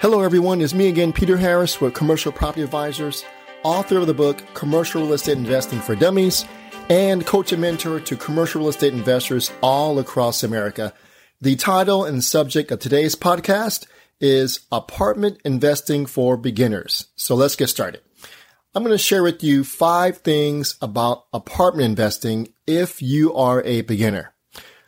Hello, 0.00 0.22
everyone. 0.22 0.62
It's 0.62 0.72
me 0.72 0.88
again, 0.88 1.12
Peter 1.12 1.36
Harris 1.36 1.78
with 1.78 1.92
Commercial 1.92 2.32
Property 2.32 2.62
Advisors, 2.62 3.22
author 3.62 3.98
of 3.98 4.06
the 4.06 4.14
book 4.14 4.42
Commercial 4.54 5.02
Real 5.02 5.12
Estate 5.12 5.36
Investing 5.36 5.78
for 5.78 5.94
Dummies, 5.94 6.46
and 6.88 7.26
coach 7.26 7.52
and 7.52 7.60
mentor 7.60 8.00
to 8.00 8.16
commercial 8.16 8.62
real 8.62 8.70
estate 8.70 8.94
investors 8.94 9.52
all 9.62 9.98
across 9.98 10.42
America. 10.42 10.94
The 11.42 11.54
title 11.54 12.06
and 12.06 12.24
subject 12.24 12.70
of 12.70 12.78
today's 12.78 13.14
podcast 13.14 13.86
is 14.22 14.60
Apartment 14.72 15.38
Investing 15.44 16.06
for 16.06 16.38
Beginners. 16.38 17.08
So 17.16 17.34
let's 17.34 17.54
get 17.54 17.68
started. 17.68 18.00
I'm 18.74 18.82
going 18.82 18.94
to 18.94 18.98
share 18.98 19.22
with 19.22 19.44
you 19.44 19.64
five 19.64 20.16
things 20.18 20.76
about 20.80 21.26
apartment 21.34 21.84
investing 21.84 22.54
if 22.66 23.02
you 23.02 23.34
are 23.34 23.62
a 23.64 23.82
beginner. 23.82 24.32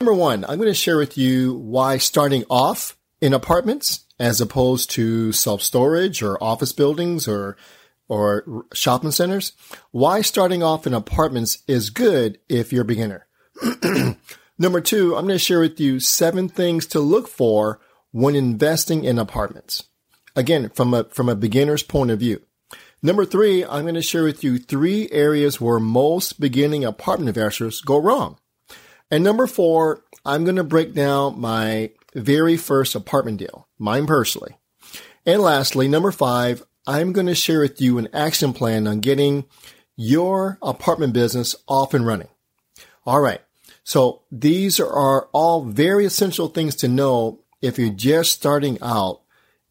Number 0.00 0.14
one, 0.14 0.46
I'm 0.46 0.56
going 0.56 0.68
to 0.68 0.74
share 0.74 0.96
with 0.96 1.18
you 1.18 1.52
why 1.52 1.98
starting 1.98 2.44
off 2.48 2.96
in 3.20 3.34
apartments 3.34 4.06
as 4.22 4.40
opposed 4.40 4.88
to 4.88 5.32
self-storage 5.32 6.22
or 6.22 6.42
office 6.42 6.72
buildings 6.72 7.26
or 7.26 7.56
or 8.08 8.64
shopping 8.72 9.10
centers, 9.10 9.52
why 9.90 10.20
starting 10.20 10.62
off 10.62 10.86
in 10.86 10.94
apartments 10.94 11.62
is 11.66 11.90
good 11.90 12.38
if 12.48 12.72
you're 12.72 12.82
a 12.82 12.84
beginner. 12.84 13.26
Number 14.58 14.80
two, 14.80 15.16
I'm 15.16 15.26
going 15.26 15.38
to 15.38 15.38
share 15.38 15.60
with 15.60 15.80
you 15.80 15.98
seven 15.98 16.48
things 16.48 16.86
to 16.88 17.00
look 17.00 17.26
for 17.26 17.80
when 18.12 18.36
investing 18.36 19.02
in 19.02 19.18
apartments. 19.18 19.84
Again, 20.36 20.68
from 20.68 20.94
a, 20.94 21.04
from 21.04 21.28
a 21.28 21.34
beginner's 21.34 21.82
point 21.82 22.10
of 22.10 22.20
view. 22.20 22.42
Number 23.02 23.24
three, 23.24 23.64
I'm 23.64 23.82
going 23.82 23.94
to 23.94 24.02
share 24.02 24.24
with 24.24 24.44
you 24.44 24.58
three 24.58 25.08
areas 25.10 25.60
where 25.60 25.80
most 25.80 26.38
beginning 26.38 26.84
apartment 26.84 27.28
investors 27.28 27.80
go 27.80 27.98
wrong. 27.98 28.36
And 29.10 29.24
number 29.24 29.46
four, 29.46 30.04
I'm 30.24 30.44
going 30.44 30.56
to 30.56 30.64
break 30.64 30.94
down 30.94 31.40
my 31.40 31.90
very 32.14 32.56
first 32.56 32.94
apartment 32.94 33.38
deal, 33.38 33.68
mine 33.78 34.06
personally. 34.06 34.56
And 35.24 35.40
lastly, 35.40 35.88
number 35.88 36.12
five, 36.12 36.62
I'm 36.86 37.12
going 37.12 37.26
to 37.26 37.34
share 37.34 37.60
with 37.60 37.80
you 37.80 37.98
an 37.98 38.08
action 38.12 38.52
plan 38.52 38.86
on 38.86 39.00
getting 39.00 39.44
your 39.96 40.58
apartment 40.62 41.12
business 41.12 41.54
off 41.68 41.94
and 41.94 42.06
running. 42.06 42.28
All 43.06 43.20
right. 43.20 43.40
So 43.84 44.22
these 44.30 44.78
are 44.80 45.26
all 45.32 45.64
very 45.64 46.04
essential 46.04 46.48
things 46.48 46.74
to 46.76 46.88
know 46.88 47.40
if 47.60 47.78
you're 47.78 47.90
just 47.90 48.32
starting 48.32 48.78
out 48.82 49.20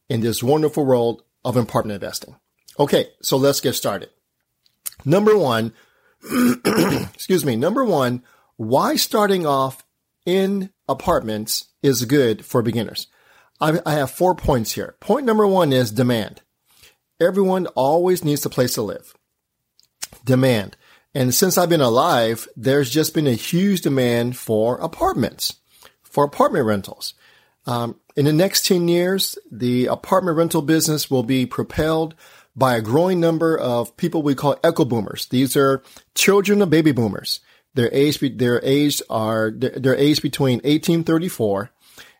in 0.10 0.22
this 0.22 0.44
wonderful 0.44 0.86
world 0.86 1.24
of 1.44 1.56
apartment 1.56 2.02
investing. 2.02 2.36
Okay, 2.80 3.10
so 3.22 3.38
let's 3.38 3.62
get 3.62 3.74
started. 3.74 4.10
Number 5.06 5.38
one, 5.38 5.74
excuse 7.14 7.46
me, 7.46 7.56
number 7.56 7.84
one, 7.84 8.24
why 8.58 8.96
starting 8.96 9.46
off 9.46 9.84
in 10.26 10.70
apartments 10.88 11.68
is 11.82 12.06
good 12.06 12.46
for 12.46 12.62
beginners. 12.62 13.08
I, 13.60 13.80
I 13.86 13.94
have 13.94 14.12
four 14.12 14.36
points 14.36 14.74
here. 14.74 14.96
Point 15.00 15.26
number 15.26 15.46
one 15.46 15.72
is 15.72 15.92
demand. 15.92 16.42
Everyone 17.20 17.68
always 17.68 18.24
needs 18.24 18.46
a 18.46 18.50
place 18.50 18.74
to 18.74 18.82
live. 18.82 19.14
Demand. 20.26 20.76
And 21.14 21.34
since 21.36 21.58
I've 21.58 21.70
been 21.70 21.82
alive, 21.82 22.48
there's 22.56 22.90
just 22.90 23.14
been 23.14 23.28
a 23.28 23.34
huge 23.34 23.82
demand 23.82 24.38
for 24.38 24.78
apartments, 24.78 25.58
for 26.02 26.24
apartment 26.24 26.66
rentals. 26.66 27.14
Um, 27.66 28.00
in 28.16 28.26
the 28.26 28.34
next 28.34 28.66
10 28.66 28.88
years, 28.88 29.38
the 29.52 29.86
apartment 29.86 30.38
rental 30.38 30.62
business 30.62 31.12
will 31.12 31.24
be 31.24 31.46
propelled 31.46 32.16
by 32.56 32.76
a 32.76 32.82
growing 32.82 33.20
number 33.20 33.58
of 33.58 33.96
people 33.98 34.22
we 34.22 34.36
call 34.36 34.60
echo 34.64 34.84
boomers. 34.84 35.28
These 35.28 35.56
are 35.56 35.84
children 36.16 36.62
of 36.62 36.70
baby 36.70 36.92
boomers. 36.92 37.40
Their 37.74 37.94
age, 37.94 38.20
their 38.20 38.64
age 38.64 39.02
are, 39.10 39.52
their 39.52 39.96
age 39.96 40.22
between 40.22 40.58
1834. 40.58 41.72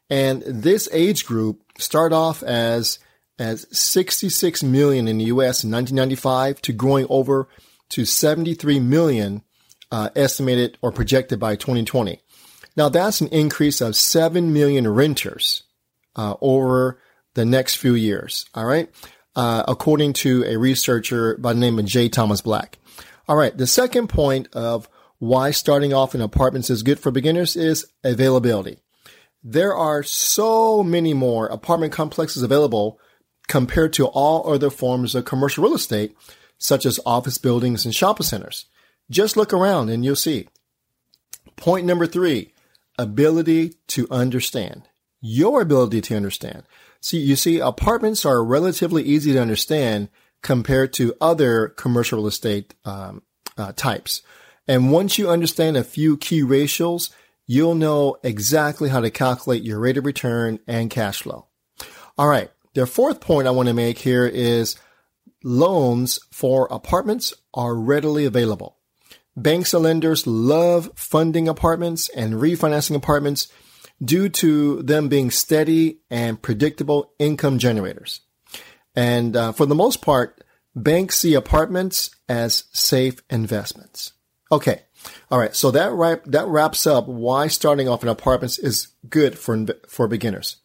And 0.10 0.42
this 0.44 0.90
age 0.92 1.26
group 1.26 1.64
start 1.78 2.14
off 2.14 2.44
as, 2.44 3.00
as 3.40 3.66
66 3.72 4.64
million 4.64 5.08
in 5.08 5.18
the 5.18 5.26
U.S. 5.26 5.64
in 5.64 5.72
1995 5.72 6.62
to 6.64 6.74
growing 6.74 7.08
over 7.10 7.48
to 7.90 8.06
73 8.06 8.80
million, 8.80 9.44
uh, 9.92 10.10
estimated 10.16 10.78
or 10.82 10.92
projected 10.92 11.40
by 11.40 11.56
2020. 11.56 12.22
Now 12.78 12.88
that's 12.88 13.20
an 13.20 13.28
increase 13.28 13.82
of 13.82 13.96
7 13.96 14.54
million 14.54 14.88
renters, 14.88 15.64
uh, 16.16 16.36
over 16.40 17.00
the 17.34 17.46
next 17.46 17.76
few 17.76 17.96
years. 17.96 18.46
All 18.56 18.66
right 18.66 18.90
uh, 19.36 19.64
according 19.68 20.14
to 20.14 20.44
a 20.46 20.58
researcher 20.58 21.38
by 21.38 21.54
the 21.54 21.60
name 21.60 21.80
of 21.80 21.86
J. 21.86 22.10
Thomas 22.10 22.42
Black. 22.42 22.78
All 23.28 23.36
right. 23.36 23.56
The 23.56 23.68
second 23.68 24.08
point 24.08 24.50
of 24.54 24.90
why 25.22 25.52
starting 25.52 25.94
off 25.94 26.16
in 26.16 26.20
apartments 26.22 26.72
is 26.72 26.82
good 26.82 27.00
for 27.00 27.12
beginners 27.12 27.56
is 27.56 27.86
availability. 28.04 28.80
There 29.44 29.76
are 29.76 30.02
so 30.02 30.82
many 30.82 31.14
more 31.14 31.46
apartment 31.46 31.94
complexes 31.94 32.42
available 32.42 33.00
compared 33.48 33.94
to 33.94 34.08
all 34.08 34.52
other 34.52 34.72
forms 34.72 35.14
of 35.14 35.26
commercial 35.26 35.64
real 35.64 35.76
estate, 35.76 36.18
such 36.58 36.88
as 36.88 37.00
office 37.06 37.38
buildings 37.38 37.86
and 37.86 37.94
shopping 37.94 38.26
centers. 38.26 38.66
Just 39.12 39.38
look 39.38 39.54
around 39.54 39.92
and 39.92 40.04
you'll 40.04 40.16
see. 40.16 40.48
Point 41.56 41.86
number 41.86 42.08
three, 42.08 42.56
ability 42.98 43.76
to 43.90 44.08
understand. 44.10 44.90
Your 45.22 45.62
ability 45.62 46.02
to 46.02 46.16
understand. 46.16 46.64
See, 47.00 47.20
you 47.20 47.36
see, 47.36 47.60
apartments 47.60 48.26
are 48.26 48.44
relatively 48.44 49.04
easy 49.04 49.34
to 49.34 49.40
understand 49.42 50.10
compared 50.42 50.94
to 50.94 51.14
other 51.22 51.68
commercial 51.68 52.18
real 52.18 52.28
estate 52.28 52.74
um, 52.86 53.22
uh, 53.56 53.72
types. 53.74 54.24
And 54.68 54.92
once 54.92 55.18
you 55.18 55.30
understand 55.30 55.78
a 55.78 55.84
few 55.84 56.18
key 56.18 56.44
ratios, 56.44 57.10
you'll 57.48 57.76
know 57.76 58.18
exactly 58.24 58.90
how 58.90 59.02
to 59.02 59.10
calculate 59.10 59.64
your 59.64 59.80
rate 59.80 59.98
of 59.98 60.06
return 60.06 60.60
and 60.68 60.90
cash 60.90 61.22
flow. 61.22 61.48
All 62.18 62.28
right. 62.28 62.50
The 62.74 62.86
fourth 62.86 63.20
point 63.20 63.48
I 63.48 63.52
want 63.52 63.68
to 63.68 63.74
make 63.74 64.00
here 64.00 64.26
is 64.26 64.78
loans 65.44 66.20
for 66.32 66.68
apartments 66.72 67.34
are 67.54 67.76
readily 67.76 68.26
available. 68.26 68.78
Banks 69.36 69.74
and 69.74 69.84
lenders 69.84 70.28
love 70.28 70.92
funding 70.96 71.48
apartments 71.48 72.10
and 72.10 72.36
refinancing 72.36 72.96
apartments 72.96 73.48
due 74.04 74.30
to 74.30 74.82
them 74.84 75.10
being 75.10 75.32
steady 75.32 76.00
and 76.10 76.42
predictable 76.42 77.14
income 77.20 77.60
generators. 77.60 78.22
And 78.96 79.36
uh, 79.36 79.52
for 79.52 79.66
the 79.66 79.76
most 79.76 80.02
part, 80.02 80.44
banks 80.76 81.18
see 81.18 81.34
apartments 81.34 82.12
as 82.28 82.66
safe 82.72 83.22
investments. 83.30 84.14
Okay. 84.52 84.82
All 85.30 85.40
right. 85.40 85.56
So 85.56 85.72
that 85.72 86.22
that 86.26 86.48
wraps 86.48 86.86
up 86.86 87.08
why 87.08 87.48
starting 87.48 87.88
off 87.88 88.04
in 88.04 88.10
apartments 88.10 88.60
is 88.60 88.90
good 89.10 89.38
for, 89.38 89.66
for 89.88 90.08
beginners. 90.08 90.58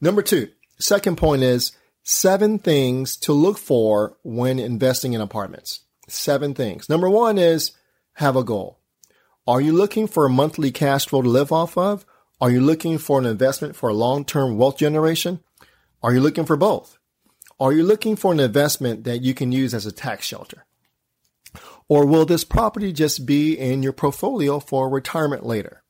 Number 0.00 0.22
two, 0.22 0.48
second 0.78 1.16
point 1.16 1.42
is 1.42 1.72
seven 2.02 2.58
things 2.58 3.16
to 3.18 3.32
look 3.32 3.58
for 3.58 4.16
when 4.22 4.58
investing 4.58 5.12
in 5.12 5.20
apartments. 5.20 5.80
Seven 6.08 6.54
things. 6.54 6.88
Number 6.88 7.10
one 7.10 7.36
is 7.36 7.72
have 8.14 8.36
a 8.36 8.44
goal. 8.44 8.78
Are 9.46 9.60
you 9.60 9.72
looking 9.72 10.06
for 10.06 10.24
a 10.24 10.30
monthly 10.30 10.70
cash 10.72 11.06
flow 11.06 11.22
to 11.22 11.28
live 11.28 11.52
off 11.52 11.76
of? 11.76 12.04
Are 12.40 12.50
you 12.50 12.60
looking 12.60 12.98
for 12.98 13.18
an 13.18 13.26
investment 13.26 13.76
for 13.76 13.92
long-term 13.92 14.58
wealth 14.58 14.78
generation? 14.78 15.40
Are 16.02 16.12
you 16.12 16.20
looking 16.20 16.44
for 16.44 16.56
both? 16.56 16.98
Are 17.58 17.72
you 17.72 17.82
looking 17.82 18.16
for 18.16 18.32
an 18.32 18.40
investment 18.40 19.04
that 19.04 19.22
you 19.22 19.34
can 19.34 19.52
use 19.52 19.72
as 19.72 19.86
a 19.86 19.92
tax 19.92 20.26
shelter? 20.26 20.65
Or 21.88 22.04
will 22.04 22.24
this 22.24 22.44
property 22.44 22.92
just 22.92 23.26
be 23.26 23.56
in 23.58 23.82
your 23.82 23.92
portfolio 23.92 24.58
for 24.58 24.88
retirement 24.88 25.46
later? 25.46 25.82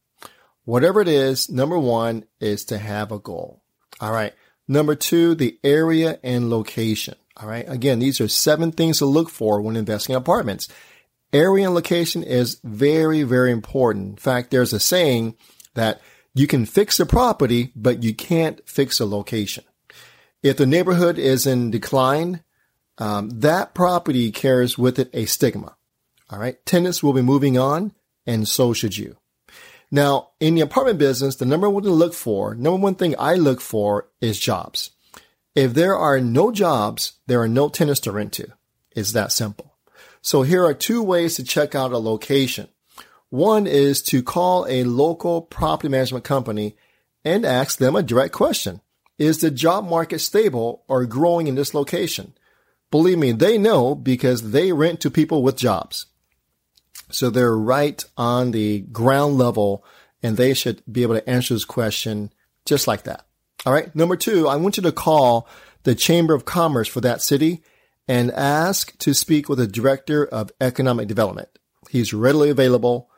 Whatever 0.65 1.01
it 1.01 1.09
is, 1.09 1.49
number 1.49 1.79
one 1.79 2.25
is 2.41 2.65
to 2.67 2.79
have 2.79 3.13
a 3.13 3.19
goal. 3.19 3.63
All 4.01 4.13
right. 4.13 4.35
Number 4.69 4.95
two, 4.95 5.35
the 5.35 5.59
area 5.63 6.19
and 6.23 6.51
location. 6.51 7.15
All 7.37 7.49
right. 7.49 7.65
Again, 7.69 7.99
these 7.99 8.21
are 8.21 8.29
seven 8.29 8.73
things 8.73 8.99
to 8.99 9.07
look 9.07 9.31
for 9.31 9.61
when 9.61 9.77
investing 9.77 10.15
in 10.15 10.21
apartments. 10.21 10.69
Area 11.33 11.67
and 11.67 11.75
location 11.75 12.23
is 12.23 12.61
very, 12.65 13.23
very 13.23 13.53
important. 13.53 14.11
In 14.11 14.17
fact, 14.17 14.51
there's 14.51 14.73
a 14.73 14.81
saying 14.81 15.37
that 15.75 16.01
you 16.35 16.47
can 16.47 16.67
fix 16.67 17.01
a 17.01 17.07
property, 17.07 17.73
but 17.75 18.03
you 18.03 18.15
can't 18.15 18.61
fix 18.69 19.01
a 19.01 19.07
location. 19.07 19.65
If 20.43 20.57
the 20.57 20.67
neighborhood 20.67 21.19
is 21.19 21.47
in 21.47 21.71
decline, 21.71 22.43
um, 22.99 23.31
that 23.41 23.75
property 23.75 24.31
carries 24.31 24.77
with 24.77 24.99
it 24.99 25.11
a 25.13 25.27
stigma. 25.27 25.77
All 26.31 26.39
right. 26.39 26.65
Tenants 26.67 27.03
will 27.03 27.13
be 27.13 27.23
moving 27.23 27.59
on 27.59 27.93
and 28.27 28.49
so 28.49 28.73
should 28.73 28.97
you. 28.97 29.17
Now, 29.91 30.31
in 30.41 30.57
the 30.57 30.63
apartment 30.63 30.99
business, 30.99 31.37
the 31.37 31.47
number 31.47 31.71
one 31.71 31.85
to 31.85 31.91
look 31.91 32.13
for, 32.13 32.55
number 32.55 32.83
one 32.83 32.97
thing 32.97 33.15
I 33.19 33.35
look 33.35 33.61
for 33.61 34.09
is 34.21 34.39
jobs. 34.39 34.91
If 35.55 35.75
there 35.75 35.97
are 35.97 36.21
no 36.21 36.51
jobs, 36.51 37.13
there 37.27 37.41
are 37.41 37.49
no 37.49 37.69
tenants 37.69 38.01
to 38.01 38.13
rent 38.13 38.33
to. 38.35 38.49
It's 38.91 39.13
that 39.13 39.33
simple. 39.33 39.77
So 40.21 40.43
here 40.43 40.65
are 40.65 40.75
two 40.75 41.03
ways 41.03 41.37
to 41.37 41.45
check 41.45 41.75
out 41.75 41.93
a 41.93 41.99
location. 41.99 42.69
One 43.31 43.67
is 43.67 44.03
to 44.05 44.23
call 44.23 44.67
a 44.69 44.85
local 44.85 45.43
property 45.43 45.89
management 45.89 46.25
company 46.25 46.77
and 47.25 47.45
ask 47.45 47.79
them 47.79 47.95
a 47.95 48.03
direct 48.03 48.33
question. 48.33 48.81
Is 49.19 49.39
the 49.39 49.51
job 49.51 49.89
market 49.89 50.19
stable 50.19 50.85
or 50.89 51.07
growing 51.07 51.47
in 51.47 51.55
this 51.55 51.75
location? 51.75 52.35
Believe 52.91 53.19
me, 53.19 53.33
they 53.33 53.57
know 53.57 53.95
because 53.95 54.51
they 54.51 54.73
rent 54.73 55.01
to 55.01 55.11
people 55.11 55.43
with 55.43 55.57
jobs. 55.57 56.07
So 57.11 57.31
they're 57.31 57.57
right 57.57 58.05
on 58.17 58.51
the 58.51 58.81
ground 58.81 59.39
level 59.39 59.85
and 60.23 60.37
they 60.37 60.55
should 60.55 60.83
be 60.91 61.03
able 61.03 61.15
to 61.15 61.29
answer 61.29 61.55
this 61.55 61.65
question 61.65 62.33
just 62.65 62.87
like 62.87 63.05
that. 63.05 63.27
All 63.65 63.73
right. 63.73 63.95
Number 63.95 64.17
two, 64.17 64.49
I 64.49 64.57
want 64.57 64.77
you 64.77 64.83
to 64.83 64.93
call 64.93 65.49
the 65.85 65.95
Chamber 65.95 66.35
of 66.35 66.45
Commerce 66.45 66.89
for 66.89 67.01
that 67.01 67.23
city 67.23 67.63
and 68.09 68.31
ask 68.33 68.97
to 68.99 69.15
speak 69.15 69.49
with 69.49 69.59
the 69.59 69.67
Director 69.67 70.25
of 70.25 70.51
Economic 70.61 71.09
Development. 71.09 71.49
He's 71.91 72.13
readily 72.13 72.51
available 72.51 73.11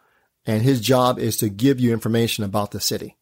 and 0.46 0.62
his 0.62 0.80
job 0.80 1.18
is 1.18 1.36
to 1.38 1.48
give 1.48 1.80
you 1.80 1.92
information 1.92 2.44
about 2.44 2.70
the 2.70 2.80
city. 2.80 3.16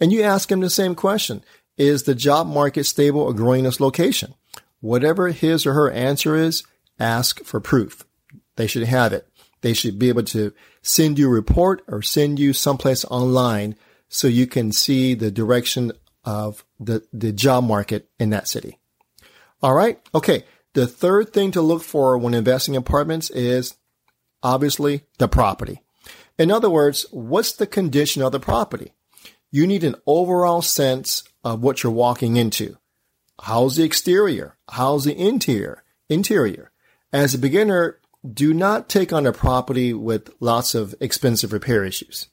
And 0.00 0.12
you 0.12 0.22
ask 0.22 0.50
him 0.50 0.60
the 0.60 0.70
same 0.70 0.94
question. 0.94 1.44
Is 1.78 2.02
the 2.02 2.14
job 2.14 2.46
market 2.46 2.84
stable 2.84 3.20
or 3.20 3.32
growing 3.32 3.60
in 3.60 3.64
this 3.64 3.80
location? 3.80 4.34
Whatever 4.80 5.28
his 5.28 5.64
or 5.64 5.74
her 5.74 5.90
answer 5.90 6.34
is, 6.34 6.64
ask 6.98 7.42
for 7.44 7.60
proof. 7.60 8.04
They 8.56 8.66
should 8.66 8.82
have 8.84 9.12
it. 9.12 9.28
They 9.62 9.72
should 9.72 9.98
be 9.98 10.08
able 10.08 10.24
to 10.24 10.52
send 10.82 11.18
you 11.18 11.28
a 11.28 11.32
report 11.32 11.82
or 11.88 12.02
send 12.02 12.38
you 12.38 12.52
someplace 12.52 13.04
online 13.06 13.76
so 14.08 14.28
you 14.28 14.46
can 14.46 14.72
see 14.72 15.14
the 15.14 15.30
direction 15.30 15.92
of 16.24 16.64
the, 16.78 17.02
the 17.12 17.32
job 17.32 17.64
market 17.64 18.08
in 18.18 18.30
that 18.30 18.48
city. 18.48 18.78
All 19.62 19.74
right. 19.74 19.98
Okay. 20.14 20.44
The 20.74 20.86
third 20.86 21.32
thing 21.32 21.50
to 21.52 21.62
look 21.62 21.82
for 21.82 22.16
when 22.18 22.34
investing 22.34 22.74
in 22.74 22.80
apartments 22.80 23.30
is 23.30 23.74
obviously 24.42 25.02
the 25.18 25.28
property. 25.28 25.82
In 26.38 26.50
other 26.50 26.70
words, 26.70 27.06
what's 27.10 27.52
the 27.52 27.66
condition 27.66 28.22
of 28.22 28.32
the 28.32 28.40
property? 28.40 28.92
You 29.50 29.66
need 29.66 29.84
an 29.84 29.96
overall 30.06 30.62
sense 30.62 31.24
of 31.44 31.62
what 31.62 31.82
you're 31.82 31.92
walking 31.92 32.36
into. 32.36 32.78
How's 33.42 33.76
the 33.76 33.84
exterior? 33.84 34.56
How's 34.68 35.04
the 35.04 35.14
interior? 35.14 35.84
Interior. 36.08 36.70
As 37.12 37.34
a 37.34 37.38
beginner, 37.38 37.98
do 38.30 38.54
not 38.54 38.88
take 38.88 39.12
on 39.12 39.26
a 39.26 39.32
property 39.32 39.92
with 39.92 40.30
lots 40.40 40.74
of 40.74 40.94
expensive 41.00 41.52
repair 41.52 41.84
issues. 41.84 42.28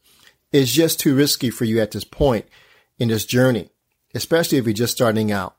It's 0.51 0.71
just 0.71 0.99
too 0.99 1.15
risky 1.15 1.49
for 1.49 1.65
you 1.65 1.79
at 1.79 1.91
this 1.91 2.03
point 2.03 2.45
in 2.97 3.07
this 3.09 3.25
journey, 3.25 3.69
especially 4.13 4.57
if 4.57 4.65
you're 4.65 4.73
just 4.73 4.93
starting 4.95 5.31
out. 5.31 5.55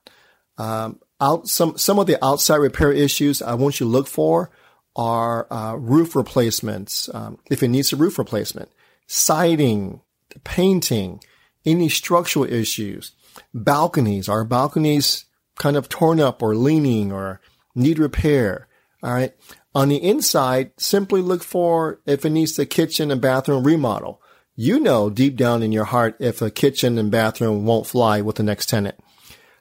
Um, 0.59 1.01
out 1.21 1.49
some 1.49 1.77
some 1.79 1.99
of 1.99 2.07
the 2.07 2.23
outside 2.25 2.57
repair 2.57 2.93
issues 2.93 3.43
I 3.43 3.55
want 3.55 3.81
you 3.81 3.87
to 3.87 3.91
look 3.91 4.07
for 4.07 4.51
are 4.97 5.47
uh, 5.53 5.75
roof 5.75 6.17
replacements 6.17 7.09
um, 7.15 7.39
if 7.51 7.63
it 7.63 7.69
needs 7.69 7.93
a 7.93 7.97
roof 7.97 8.19
replacement, 8.19 8.71
siding, 9.07 10.01
painting, 10.45 11.21
any 11.65 11.89
structural 11.89 12.45
issues, 12.45 13.13
balconies. 13.55 14.29
Are 14.29 14.45
balconies 14.45 15.27
kind 15.57 15.77
of 15.77 15.89
torn 15.89 16.21
up 16.21 16.43
or 16.43 16.55
leaning 16.55 17.13
or 17.13 17.41
need 17.75 17.99
repair? 17.99 18.67
All 19.03 19.13
right. 19.13 19.33
On 19.75 19.89
the 19.89 19.97
inside, 19.97 20.73
simply 20.79 21.23
look 21.23 21.43
for 21.43 22.01
if 22.07 22.25
it 22.25 22.31
needs 22.31 22.57
the 22.57 22.67
kitchen 22.67 23.11
and 23.11 23.21
bathroom 23.21 23.65
remodel. 23.65 24.21
You 24.57 24.81
know 24.81 25.09
deep 25.09 25.37
down 25.37 25.63
in 25.63 25.73
your 25.73 25.85
heart 25.85 26.17
if 26.19 26.43
a 26.43 26.51
kitchen 26.51 26.99
and 26.99 27.11
bathroom 27.11 27.65
won't 27.65 27.87
fly 27.87 28.21
with 28.21 28.37
the 28.37 28.43
next 28.43 28.69
tenant. 28.69 28.99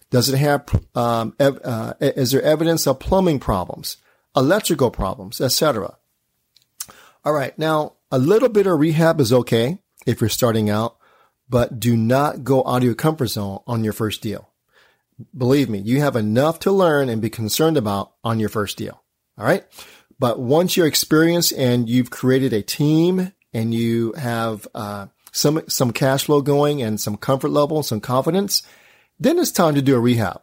Does 0.09 0.30
it 0.30 0.38
have, 0.38 0.68
um, 0.95 1.36
ev- 1.39 1.62
uh, 1.63 1.94
is 2.01 2.31
there 2.31 2.41
evidence 2.41 2.88
of 2.88 3.00
plumbing 3.00 3.39
problems, 3.39 3.97
electrical 4.36 4.89
problems, 4.89 5.39
etc.? 5.39 5.97
All 7.24 7.33
right. 7.33 7.57
Now, 7.59 7.94
a 8.12 8.18
little 8.18 8.50
bit 8.50 8.65
of 8.65 8.80
rehab 8.80 9.21
is 9.21 9.31
okay 9.31 9.80
if 10.06 10.19
you're 10.19 10.30
starting 10.30 10.69
out, 10.69 10.97
but 11.47 11.80
do 11.80 11.95
not 11.95 12.44
go 12.44 12.63
out 12.65 12.77
of 12.77 12.83
your 12.83 12.95
comfort 12.95 13.27
zone 13.27 13.59
on 13.68 13.83
your 13.83 13.94
first 13.94 14.21
deal. 14.21 14.50
Believe 15.38 15.69
me, 15.69 15.80
you 15.80 16.00
have 16.00 16.15
enough 16.15 16.59
to 16.59 16.71
learn 16.71 17.09
and 17.09 17.21
be 17.21 17.30
concerned 17.30 17.77
about 17.77 18.13
on 18.24 18.39
your 18.39 18.50
first 18.50 18.77
deal. 18.77 19.03
All 19.39 19.45
right. 19.45 19.63
But 20.19 20.39
once 20.39 20.75
you're 20.75 20.86
experienced 20.86 21.53
and 21.53 21.89
you've 21.89 22.09
created 22.09 22.51
a 22.51 22.62
team 22.62 23.31
and 23.53 23.74
you 23.74 24.13
have 24.13 24.68
uh, 24.75 25.07
some 25.31 25.62
some 25.69 25.91
cash 25.94 26.25
flow 26.25 26.41
going 26.41 26.81
and 26.81 27.00
some 27.00 27.15
comfort 27.15 27.50
level, 27.50 27.81
some 27.81 28.01
confidence, 28.01 28.63
then 29.18 29.39
it's 29.39 29.51
time 29.51 29.75
to 29.75 29.81
do 29.81 29.95
a 29.95 30.00
rehab. 30.00 30.41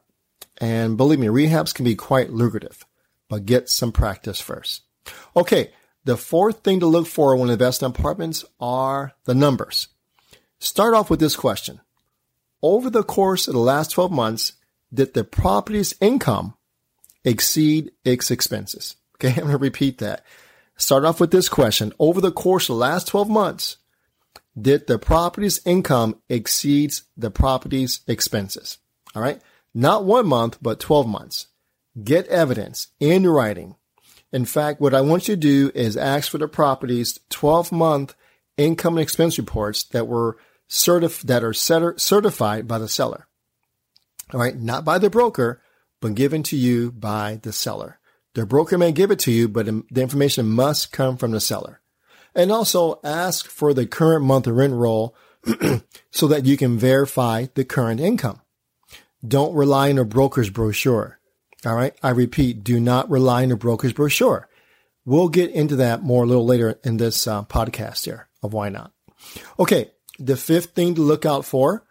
And 0.58 0.96
believe 0.96 1.18
me, 1.18 1.26
rehabs 1.26 1.74
can 1.74 1.84
be 1.84 1.94
quite 1.94 2.30
lucrative, 2.30 2.86
but 3.28 3.44
get 3.44 3.68
some 3.68 3.92
practice 3.92 4.40
first. 4.40 4.82
Okay, 5.36 5.72
the 6.04 6.16
fourth 6.16 6.60
thing 6.60 6.80
to 6.80 6.86
look 6.86 7.06
for 7.06 7.36
when 7.36 7.50
investing 7.50 7.86
in 7.86 7.90
apartments 7.90 8.44
are 8.58 9.12
the 9.24 9.34
numbers. 9.34 9.88
Start 10.58 10.94
off 10.94 11.10
with 11.10 11.20
this 11.20 11.36
question. 11.36 11.80
Over 12.62 12.88
the 12.88 13.02
course 13.02 13.46
of 13.46 13.54
the 13.54 13.60
last 13.60 13.90
12 13.90 14.10
months, 14.10 14.52
did 14.92 15.12
the 15.12 15.24
property's 15.24 15.94
income 16.00 16.54
exceed 17.26 17.92
its 18.06 18.30
expenses? 18.30 18.96
Okay, 19.16 19.28
I'm 19.36 19.48
going 19.48 19.50
to 19.50 19.58
repeat 19.58 19.98
that. 19.98 20.24
Start 20.78 21.04
off 21.04 21.20
with 21.20 21.30
this 21.30 21.48
question. 21.48 21.92
Over 21.98 22.20
the 22.20 22.32
course 22.32 22.64
of 22.68 22.74
the 22.74 22.80
last 22.80 23.08
12 23.08 23.28
months, 23.28 23.76
did 24.58 24.86
the 24.86 24.98
property's 24.98 25.60
income 25.66 26.20
exceeds 26.28 27.04
the 27.16 27.30
property's 27.30 28.00
expenses? 28.06 28.78
All 29.14 29.22
right. 29.22 29.40
Not 29.74 30.04
one 30.04 30.26
month, 30.26 30.58
but 30.62 30.80
12 30.80 31.06
months. 31.06 31.48
Get 32.02 32.26
evidence 32.28 32.88
in 33.00 33.26
writing. 33.26 33.76
In 34.32 34.44
fact, 34.44 34.80
what 34.80 34.94
I 34.94 35.02
want 35.02 35.28
you 35.28 35.34
to 35.34 35.40
do 35.40 35.70
is 35.74 35.96
ask 35.96 36.30
for 36.30 36.38
the 36.38 36.48
property's 36.48 37.18
12 37.30 37.72
month 37.72 38.14
income 38.56 38.94
and 38.94 39.02
expense 39.02 39.38
reports 39.38 39.82
that 39.84 40.06
were 40.06 40.38
certif- 40.68 41.22
that 41.22 41.44
are 41.44 41.52
certified 41.52 42.66
by 42.66 42.78
the 42.78 42.88
seller. 42.88 43.26
All 44.32 44.40
right. 44.40 44.56
Not 44.56 44.84
by 44.84 44.98
the 44.98 45.10
broker, 45.10 45.62
but 46.06 46.14
given 46.14 46.44
to 46.44 46.56
you 46.56 46.92
by 46.92 47.40
the 47.42 47.52
seller. 47.52 47.98
The 48.34 48.46
broker 48.46 48.78
may 48.78 48.92
give 48.92 49.10
it 49.10 49.18
to 49.20 49.32
you, 49.32 49.48
but 49.48 49.66
the 49.66 50.00
information 50.00 50.46
must 50.46 50.92
come 50.92 51.16
from 51.16 51.32
the 51.32 51.40
seller. 51.40 51.80
And 52.32 52.52
also 52.52 53.00
ask 53.02 53.48
for 53.48 53.74
the 53.74 53.86
current 53.86 54.24
month 54.24 54.46
rent 54.46 54.74
roll 54.74 55.16
so 56.12 56.28
that 56.28 56.44
you 56.44 56.56
can 56.56 56.78
verify 56.78 57.46
the 57.54 57.64
current 57.64 57.98
income. 57.98 58.40
Don't 59.26 59.56
rely 59.56 59.90
on 59.90 59.98
a 59.98 60.04
broker's 60.04 60.48
brochure. 60.48 61.18
All 61.64 61.74
right. 61.74 61.94
I 62.04 62.10
repeat, 62.10 62.62
do 62.62 62.78
not 62.78 63.10
rely 63.10 63.42
on 63.42 63.50
a 63.50 63.56
broker's 63.56 63.92
brochure. 63.92 64.48
We'll 65.04 65.28
get 65.28 65.50
into 65.50 65.74
that 65.76 66.04
more 66.04 66.22
a 66.22 66.26
little 66.26 66.46
later 66.46 66.78
in 66.84 66.98
this 66.98 67.26
uh, 67.26 67.42
podcast 67.42 68.04
here 68.04 68.28
of 68.44 68.52
why 68.52 68.68
not. 68.68 68.92
Okay. 69.58 69.90
The 70.20 70.36
fifth 70.36 70.70
thing 70.70 70.94
to 70.94 71.00
look 71.00 71.26
out 71.26 71.44
for 71.44 71.84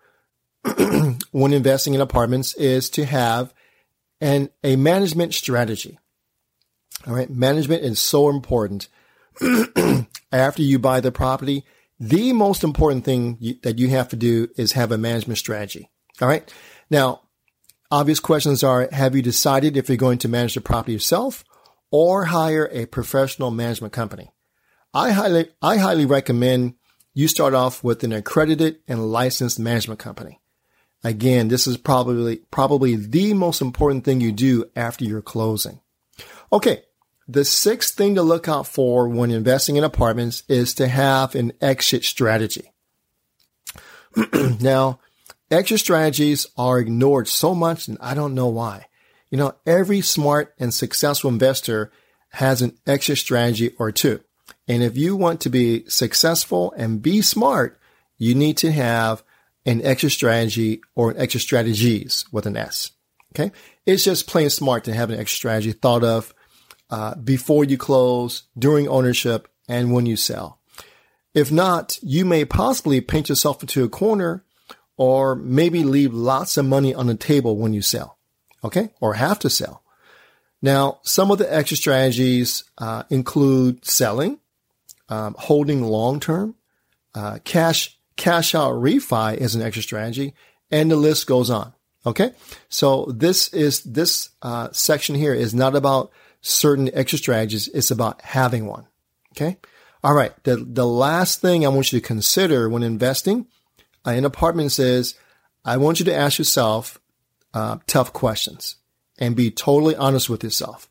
when 1.31 1.51
investing 1.51 1.95
in 1.95 2.01
apartments 2.01 2.53
is 2.53 2.89
to 2.91 3.03
have 3.03 3.53
an, 4.21 4.49
a 4.63 4.75
management 4.75 5.33
strategy. 5.33 5.99
All 7.07 7.13
right. 7.13 7.29
Management 7.29 7.83
is 7.83 7.99
so 7.99 8.29
important. 8.29 8.87
After 10.31 10.61
you 10.61 10.79
buy 10.79 10.99
the 11.01 11.11
property, 11.11 11.65
the 11.99 12.33
most 12.33 12.63
important 12.63 13.05
thing 13.05 13.37
you, 13.39 13.55
that 13.63 13.79
you 13.79 13.89
have 13.89 14.09
to 14.09 14.15
do 14.15 14.49
is 14.57 14.73
have 14.73 14.91
a 14.91 14.97
management 14.97 15.37
strategy. 15.37 15.89
All 16.21 16.27
right. 16.27 16.51
Now, 16.89 17.21
obvious 17.91 18.19
questions 18.19 18.63
are, 18.63 18.89
have 18.91 19.15
you 19.15 19.21
decided 19.21 19.77
if 19.77 19.89
you're 19.89 19.97
going 19.97 20.17
to 20.19 20.27
manage 20.27 20.55
the 20.55 20.61
property 20.61 20.93
yourself 20.93 21.43
or 21.91 22.25
hire 22.25 22.69
a 22.71 22.85
professional 22.85 23.51
management 23.51 23.93
company? 23.93 24.31
I 24.93 25.11
highly, 25.11 25.49
I 25.61 25.77
highly 25.77 26.05
recommend 26.05 26.75
you 27.13 27.27
start 27.27 27.53
off 27.53 27.83
with 27.83 28.03
an 28.03 28.13
accredited 28.13 28.79
and 28.87 29.11
licensed 29.11 29.59
management 29.59 29.99
company. 29.99 30.39
Again, 31.03 31.49
this 31.49 31.67
is 31.67 31.77
probably, 31.77 32.37
probably 32.51 32.95
the 32.95 33.33
most 33.33 33.61
important 33.61 34.03
thing 34.03 34.21
you 34.21 34.31
do 34.31 34.65
after 34.75 35.05
your 35.05 35.21
closing. 35.21 35.81
Okay. 36.51 36.83
The 37.27 37.45
sixth 37.45 37.95
thing 37.95 38.15
to 38.15 38.21
look 38.21 38.47
out 38.47 38.67
for 38.67 39.07
when 39.07 39.31
investing 39.31 39.77
in 39.77 39.83
apartments 39.83 40.43
is 40.47 40.75
to 40.75 40.87
have 40.87 41.33
an 41.33 41.53
exit 41.59 42.03
strategy. 42.03 42.71
now, 44.59 44.99
exit 45.49 45.79
strategies 45.79 46.47
are 46.55 46.79
ignored 46.79 47.27
so 47.27 47.55
much 47.55 47.87
and 47.87 47.97
I 47.99 48.13
don't 48.13 48.35
know 48.35 48.47
why. 48.47 48.85
You 49.31 49.39
know, 49.39 49.55
every 49.65 50.01
smart 50.01 50.53
and 50.59 50.73
successful 50.73 51.31
investor 51.31 51.91
has 52.29 52.61
an 52.61 52.77
exit 52.85 53.17
strategy 53.17 53.71
or 53.79 53.91
two. 53.91 54.21
And 54.67 54.83
if 54.83 54.97
you 54.97 55.15
want 55.15 55.41
to 55.41 55.49
be 55.49 55.85
successful 55.87 56.73
and 56.77 57.01
be 57.01 57.21
smart, 57.21 57.79
you 58.17 58.35
need 58.35 58.57
to 58.57 58.71
have 58.71 59.23
an 59.65 59.81
exit 59.81 60.11
strategy 60.11 60.81
or 60.95 61.11
an 61.11 61.17
exit 61.17 61.41
strategies 61.41 62.25
with 62.31 62.45
an 62.45 62.57
S. 62.57 62.91
Okay. 63.33 63.51
It's 63.85 64.03
just 64.03 64.27
plain 64.27 64.49
smart 64.49 64.83
to 64.85 64.93
have 64.93 65.09
an 65.09 65.19
exit 65.19 65.35
strategy 65.35 65.71
thought 65.71 66.03
of 66.03 66.33
uh, 66.89 67.15
before 67.15 67.65
you 67.65 67.77
close, 67.77 68.43
during 68.57 68.87
ownership, 68.87 69.47
and 69.67 69.91
when 69.91 70.05
you 70.05 70.15
sell. 70.15 70.59
If 71.33 71.51
not, 71.51 71.99
you 72.01 72.23
may 72.23 72.45
possibly 72.45 73.01
paint 73.01 73.29
yourself 73.29 73.61
into 73.61 73.83
a 73.83 73.89
corner 73.89 74.45
or 74.95 75.35
maybe 75.35 75.83
leave 75.83 76.13
lots 76.13 76.55
of 76.55 76.65
money 76.65 76.93
on 76.93 77.07
the 77.07 77.15
table 77.15 77.57
when 77.57 77.73
you 77.73 77.81
sell. 77.81 78.17
Okay. 78.63 78.91
Or 79.01 79.15
have 79.15 79.39
to 79.39 79.49
sell. 79.49 79.83
Now, 80.61 80.99
some 81.03 81.29
of 81.29 81.37
the 81.37 81.53
exit 81.53 81.79
strategies 81.79 82.63
uh, 82.77 83.03
include 83.09 83.85
selling, 83.85 84.39
um, 85.09 85.35
holding 85.37 85.83
long 85.83 86.19
term, 86.19 86.55
uh, 87.13 87.39
cash 87.43 87.99
cash 88.17 88.55
out 88.55 88.73
refi 88.73 89.37
is 89.37 89.55
an 89.55 89.61
exit 89.61 89.83
strategy, 89.83 90.33
and 90.71 90.89
the 90.89 90.95
list 90.95 91.27
goes 91.27 91.49
on. 91.49 91.73
Okay, 92.05 92.31
so 92.69 93.05
this 93.05 93.51
is 93.53 93.81
this 93.81 94.29
uh, 94.41 94.69
section 94.71 95.15
here 95.15 95.33
is 95.33 95.55
not 95.55 95.75
about 95.75 96.11
certain 96.41 96.93
exit 96.93 97.19
strategies. 97.19 97.67
It's 97.69 97.89
about 97.89 98.21
having 98.21 98.67
one. 98.67 98.87
Okay. 99.35 99.57
All 100.03 100.13
right. 100.13 100.31
The, 100.43 100.57
the 100.57 100.85
last 100.85 101.41
thing 101.41 101.65
I 101.65 101.69
want 101.69 101.91
you 101.91 101.99
to 101.99 102.05
consider 102.05 102.69
when 102.69 102.83
investing 102.83 103.47
uh, 104.05 104.11
in 104.11 104.23
apartments 104.23 104.77
is 104.77 105.15
I 105.65 105.77
want 105.77 105.99
you 105.99 106.05
to 106.05 106.13
ask 106.13 106.37
yourself 106.37 106.99
uh, 107.55 107.77
tough 107.87 108.13
questions 108.13 108.75
and 109.17 109.35
be 109.35 109.49
totally 109.49 109.95
honest 109.95 110.29
with 110.29 110.43
yourself. 110.43 110.87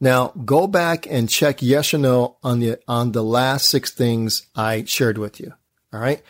Now 0.00 0.28
go 0.44 0.68
back 0.68 1.06
and 1.10 1.28
check 1.28 1.60
yes 1.60 1.92
or 1.92 1.98
no 1.98 2.36
on 2.42 2.60
the 2.60 2.78
on 2.86 3.12
the 3.12 3.22
last 3.22 3.68
six 3.68 3.90
things 3.90 4.46
I 4.54 4.84
shared 4.84 5.18
with 5.18 5.40
you. 5.40 5.52
All 5.92 6.00
right. 6.00 6.22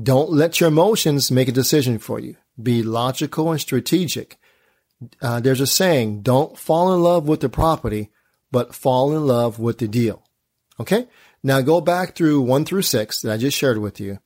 Don't 0.00 0.30
let 0.30 0.60
your 0.60 0.68
emotions 0.68 1.30
make 1.30 1.48
a 1.48 1.52
decision 1.52 1.98
for 1.98 2.20
you. 2.20 2.36
Be 2.62 2.82
logical 2.82 3.50
and 3.50 3.60
strategic. 3.60 4.38
Uh, 5.20 5.40
there's 5.40 5.60
a 5.60 5.66
saying, 5.66 6.22
don't 6.22 6.58
fall 6.58 6.94
in 6.94 7.02
love 7.02 7.26
with 7.28 7.40
the 7.40 7.48
property, 7.48 8.10
but 8.50 8.74
fall 8.74 9.14
in 9.16 9.26
love 9.26 9.58
with 9.58 9.78
the 9.78 9.88
deal. 9.88 10.22
Okay. 10.78 11.08
Now 11.42 11.60
go 11.60 11.80
back 11.80 12.14
through 12.14 12.40
one 12.42 12.64
through 12.64 12.82
six 12.82 13.22
that 13.22 13.32
I 13.32 13.36
just 13.36 13.56
shared 13.56 13.78
with 13.78 14.00
you 14.00 14.18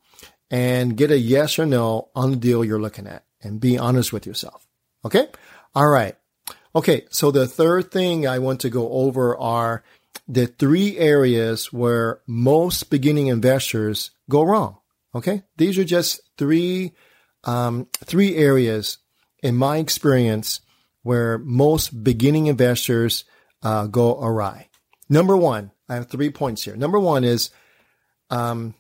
and 0.51 0.97
get 0.97 1.11
a 1.11 1.19
yes 1.19 1.59
or 1.59 1.67
no 1.67 2.09
on 2.15 2.31
the 2.31 2.37
deal 2.37 2.65
you're 2.65 2.81
looking 2.81 3.07
at 3.07 3.25
and 3.43 3.61
be 3.61 3.79
honest 3.79 4.13
with 4.13 4.27
yourself. 4.27 4.67
Okay. 5.05 5.29
All 5.75 5.89
right. 5.89 6.17
Okay. 6.75 7.07
So 7.11 7.31
the 7.31 7.47
third 7.47 7.93
thing 7.93 8.27
I 8.27 8.39
want 8.39 8.61
to 8.61 8.71
go 8.71 8.91
over 8.91 9.39
are 9.39 9.85
the 10.27 10.47
three 10.47 10.99
areas 10.99 11.73
where 11.73 12.21
most 12.27 12.91
beginning 12.91 13.29
investors 13.29 14.11
go 14.29 14.43
wrong. 14.43 14.79
Okay. 15.15 15.43
These 15.57 15.79
are 15.79 15.85
just 15.85 16.21
three, 16.37 16.93
um, 17.45 17.89
three 18.05 18.37
areas 18.37 18.99
in 19.43 19.57
my 19.57 19.79
experience 19.79 20.61
where 21.03 21.39
most 21.39 22.05
beginning 22.05 22.47
investors 22.47 23.25
uh, 23.63 23.87
go 23.87 24.21
awry. 24.21 24.69
Number 25.09 25.37
one, 25.37 25.73
I 25.89 25.95
have 25.95 26.09
three 26.09 26.31
points 26.31 26.63
here. 26.63 26.77
Number 26.77 27.01
one 27.01 27.25
is, 27.25 27.51
um, 28.31 28.75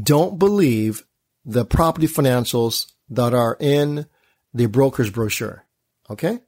don't 0.00 0.38
believe 0.38 1.04
the 1.44 1.64
property 1.64 2.06
financials 2.06 2.92
that 3.08 3.34
are 3.34 3.56
in 3.58 4.06
the 4.54 4.66
broker's 4.66 5.10
brochure. 5.10 5.64
Okay. 6.08 6.38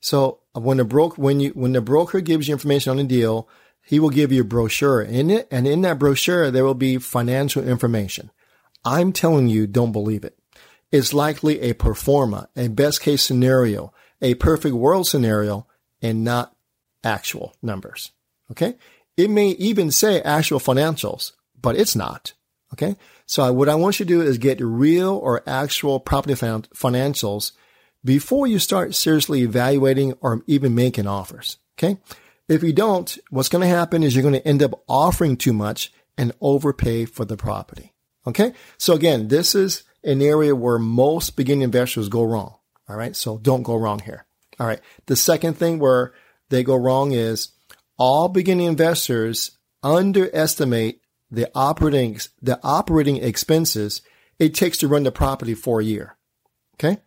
So 0.00 0.40
when 0.54 0.78
the 0.78 0.84
broker, 0.84 1.20
when 1.20 1.40
you, 1.40 1.50
when 1.50 1.72
the 1.72 1.80
broker 1.80 2.20
gives 2.20 2.48
you 2.48 2.52
information 2.52 2.92
on 2.92 2.98
a 2.98 3.04
deal, 3.04 3.48
he 3.86 4.00
will 4.00 4.10
give 4.10 4.32
you 4.32 4.40
a 4.42 4.44
brochure 4.44 5.00
in 5.00 5.30
it. 5.30 5.46
And 5.50 5.66
in 5.66 5.82
that 5.82 5.98
brochure, 5.98 6.50
there 6.50 6.64
will 6.64 6.74
be 6.74 6.98
financial 6.98 7.66
information. 7.66 8.32
I'm 8.84 9.12
telling 9.12 9.46
you, 9.46 9.68
don't 9.68 9.92
believe 9.92 10.24
it. 10.24 10.36
It's 10.90 11.14
likely 11.14 11.60
a 11.60 11.72
pro 11.72 11.94
forma, 11.94 12.48
a 12.56 12.68
best 12.68 13.00
case 13.00 13.22
scenario, 13.22 13.92
a 14.20 14.34
perfect 14.34 14.74
world 14.74 15.06
scenario, 15.06 15.66
and 16.02 16.24
not 16.24 16.56
actual 17.04 17.54
numbers. 17.62 18.10
Okay. 18.50 18.74
It 19.16 19.30
may 19.30 19.50
even 19.50 19.92
say 19.92 20.20
actual 20.20 20.58
financials, 20.58 21.32
but 21.60 21.76
it's 21.76 21.94
not. 21.94 22.32
Okay. 22.72 22.96
So 23.24 23.52
what 23.52 23.68
I 23.68 23.76
want 23.76 24.00
you 24.00 24.06
to 24.06 24.08
do 24.08 24.20
is 24.20 24.38
get 24.38 24.60
real 24.60 25.14
or 25.14 25.42
actual 25.48 26.00
property 26.00 26.34
financials 26.34 27.52
before 28.04 28.48
you 28.48 28.58
start 28.58 28.96
seriously 28.96 29.42
evaluating 29.42 30.14
or 30.20 30.42
even 30.48 30.74
making 30.74 31.06
offers. 31.06 31.58
Okay. 31.78 31.98
If 32.48 32.62
you 32.62 32.72
don't, 32.72 33.18
what's 33.30 33.48
going 33.48 33.62
to 33.62 33.74
happen 33.74 34.02
is 34.02 34.14
you're 34.14 34.22
going 34.22 34.34
to 34.34 34.46
end 34.46 34.62
up 34.62 34.82
offering 34.88 35.36
too 35.36 35.52
much 35.52 35.92
and 36.16 36.32
overpay 36.40 37.04
for 37.06 37.24
the 37.24 37.36
property. 37.36 37.92
Okay. 38.26 38.52
So 38.78 38.94
again, 38.94 39.28
this 39.28 39.54
is 39.54 39.82
an 40.04 40.22
area 40.22 40.54
where 40.54 40.78
most 40.78 41.36
beginning 41.36 41.62
investors 41.62 42.08
go 42.08 42.22
wrong. 42.22 42.56
All 42.88 42.96
right. 42.96 43.16
So 43.16 43.38
don't 43.38 43.62
go 43.62 43.76
wrong 43.76 43.98
here. 44.00 44.26
All 44.58 44.66
right. 44.66 44.80
The 45.06 45.16
second 45.16 45.54
thing 45.54 45.78
where 45.78 46.12
they 46.48 46.62
go 46.62 46.76
wrong 46.76 47.12
is 47.12 47.50
all 47.98 48.28
beginning 48.28 48.66
investors 48.66 49.58
underestimate 49.82 51.00
the 51.30 51.50
operating, 51.54 52.18
the 52.40 52.60
operating 52.62 53.16
expenses 53.16 54.02
it 54.38 54.54
takes 54.54 54.78
to 54.78 54.88
run 54.88 55.02
the 55.02 55.12
property 55.12 55.54
for 55.54 55.80
a 55.80 55.84
year. 55.84 56.16
Okay. 56.74 57.00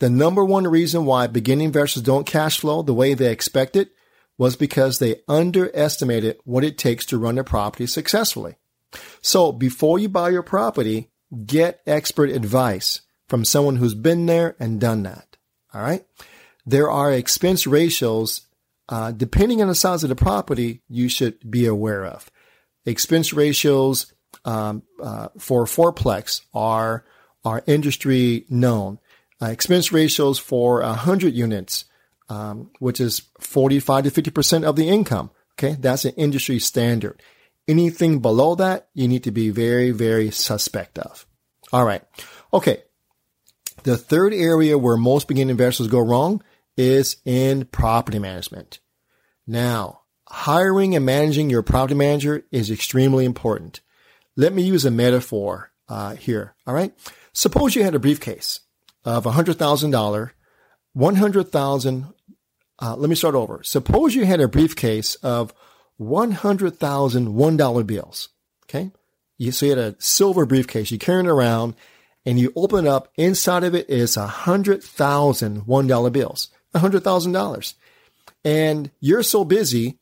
The 0.00 0.10
number 0.10 0.44
one 0.44 0.66
reason 0.66 1.04
why 1.04 1.28
beginning 1.28 1.66
investors 1.66 2.02
don't 2.02 2.26
cash 2.26 2.58
flow 2.58 2.82
the 2.82 2.94
way 2.94 3.14
they 3.14 3.30
expect 3.30 3.76
it 3.76 3.92
was 4.42 4.56
because 4.56 4.98
they 4.98 5.20
underestimated 5.28 6.36
what 6.42 6.64
it 6.64 6.76
takes 6.76 7.06
to 7.06 7.16
run 7.16 7.38
a 7.38 7.44
property 7.44 7.86
successfully. 7.86 8.56
So 9.20 9.52
before 9.52 10.00
you 10.00 10.08
buy 10.08 10.30
your 10.30 10.42
property, 10.42 11.12
get 11.46 11.80
expert 11.86 12.28
advice 12.28 13.02
from 13.28 13.44
someone 13.44 13.76
who's 13.76 13.94
been 13.94 14.26
there 14.26 14.56
and 14.58 14.80
done 14.80 15.04
that. 15.04 15.36
All 15.72 15.80
right. 15.80 16.04
There 16.66 16.90
are 16.90 17.12
expense 17.12 17.68
ratios, 17.68 18.40
uh, 18.88 19.12
depending 19.12 19.62
on 19.62 19.68
the 19.68 19.76
size 19.76 20.02
of 20.02 20.08
the 20.08 20.16
property, 20.16 20.82
you 20.88 21.08
should 21.08 21.48
be 21.48 21.66
aware 21.66 22.04
of. 22.04 22.28
Expense 22.84 23.32
ratios 23.32 24.12
um, 24.44 24.82
uh, 25.00 25.28
for 25.38 25.66
fourplex 25.66 26.40
are 26.52 27.04
are 27.44 27.62
industry 27.68 28.44
known. 28.48 28.98
Uh, 29.40 29.50
expense 29.50 29.92
ratios 29.92 30.40
for 30.40 30.80
100 30.80 31.32
units 31.32 31.84
um, 32.32 32.70
which 32.78 33.00
is 33.00 33.22
45 33.40 34.04
to 34.04 34.22
50% 34.22 34.64
of 34.64 34.76
the 34.76 34.88
income. 34.88 35.30
Okay. 35.58 35.76
That's 35.78 36.04
an 36.04 36.14
industry 36.14 36.58
standard. 36.58 37.22
Anything 37.68 38.20
below 38.20 38.54
that, 38.54 38.88
you 38.94 39.06
need 39.06 39.24
to 39.24 39.30
be 39.30 39.50
very, 39.50 39.90
very 39.90 40.30
suspect 40.30 40.98
of. 40.98 41.26
All 41.72 41.84
right. 41.84 42.02
Okay. 42.52 42.82
The 43.84 43.96
third 43.96 44.32
area 44.32 44.78
where 44.78 44.96
most 44.96 45.28
beginning 45.28 45.50
investors 45.50 45.88
go 45.88 46.00
wrong 46.00 46.42
is 46.76 47.16
in 47.24 47.66
property 47.66 48.18
management. 48.18 48.80
Now, 49.46 50.00
hiring 50.28 50.96
and 50.96 51.04
managing 51.04 51.50
your 51.50 51.62
property 51.62 51.94
manager 51.94 52.44
is 52.50 52.70
extremely 52.70 53.24
important. 53.24 53.80
Let 54.36 54.54
me 54.54 54.62
use 54.62 54.84
a 54.84 54.90
metaphor 54.90 55.72
uh, 55.88 56.14
here. 56.14 56.54
All 56.66 56.74
right. 56.74 56.94
Suppose 57.34 57.74
you 57.74 57.82
had 57.82 57.94
a 57.94 57.98
briefcase 57.98 58.60
of 59.04 59.24
$100,000, 59.24 60.30
100,000 60.94 62.14
uh, 62.82 62.96
let 62.96 63.08
me 63.08 63.14
start 63.14 63.36
over. 63.36 63.62
Suppose 63.62 64.16
you 64.16 64.24
had 64.24 64.40
a 64.40 64.48
briefcase 64.48 65.14
of 65.16 65.54
100,000 65.98 67.28
$1 67.28 67.86
bills. 67.86 68.28
Okay. 68.64 68.90
You, 69.38 69.52
so 69.52 69.66
you 69.66 69.70
had 69.70 69.78
a 69.78 69.96
silver 70.00 70.44
briefcase, 70.46 70.90
you 70.90 70.98
carry 70.98 71.20
it 71.20 71.28
around 71.28 71.74
and 72.26 72.40
you 72.40 72.52
open 72.56 72.88
up. 72.88 73.12
Inside 73.16 73.62
of 73.62 73.74
it 73.76 73.88
is 73.88 74.16
a 74.16 74.26
hundred 74.26 74.82
thousand 74.82 75.62
$1 75.62 76.12
bills, 76.12 76.48
a 76.74 76.80
hundred 76.80 77.04
thousand 77.04 77.32
dollars. 77.32 77.74
And 78.44 78.90
you're 79.00 79.22
so 79.22 79.44
busy, 79.44 79.98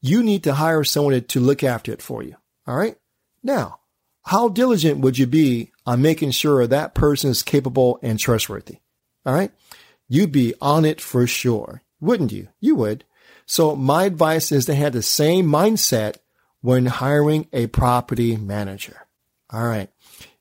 you 0.00 0.22
need 0.22 0.44
to 0.44 0.54
hire 0.54 0.84
someone 0.84 1.20
to 1.20 1.40
look 1.40 1.64
after 1.64 1.92
it 1.92 2.00
for 2.00 2.22
you. 2.22 2.36
All 2.66 2.76
right. 2.76 2.96
Now, 3.42 3.80
how 4.24 4.48
diligent 4.48 5.00
would 5.00 5.18
you 5.18 5.26
be 5.26 5.72
on 5.84 6.00
making 6.02 6.30
sure 6.30 6.66
that 6.66 6.94
person 6.94 7.30
is 7.30 7.42
capable 7.42 7.98
and 8.02 8.20
trustworthy? 8.20 8.78
All 9.26 9.34
right. 9.34 9.50
You'd 10.08 10.32
be 10.32 10.54
on 10.60 10.84
it 10.84 11.00
for 11.00 11.26
sure. 11.26 11.82
Wouldn't 12.00 12.32
you? 12.32 12.48
You 12.60 12.74
would. 12.76 13.04
So 13.46 13.74
my 13.74 14.04
advice 14.04 14.52
is 14.52 14.66
to 14.66 14.74
have 14.74 14.92
the 14.92 15.02
same 15.02 15.46
mindset 15.46 16.16
when 16.60 16.86
hiring 16.86 17.48
a 17.52 17.66
property 17.68 18.36
manager. 18.36 19.06
All 19.52 19.66
right. 19.66 19.90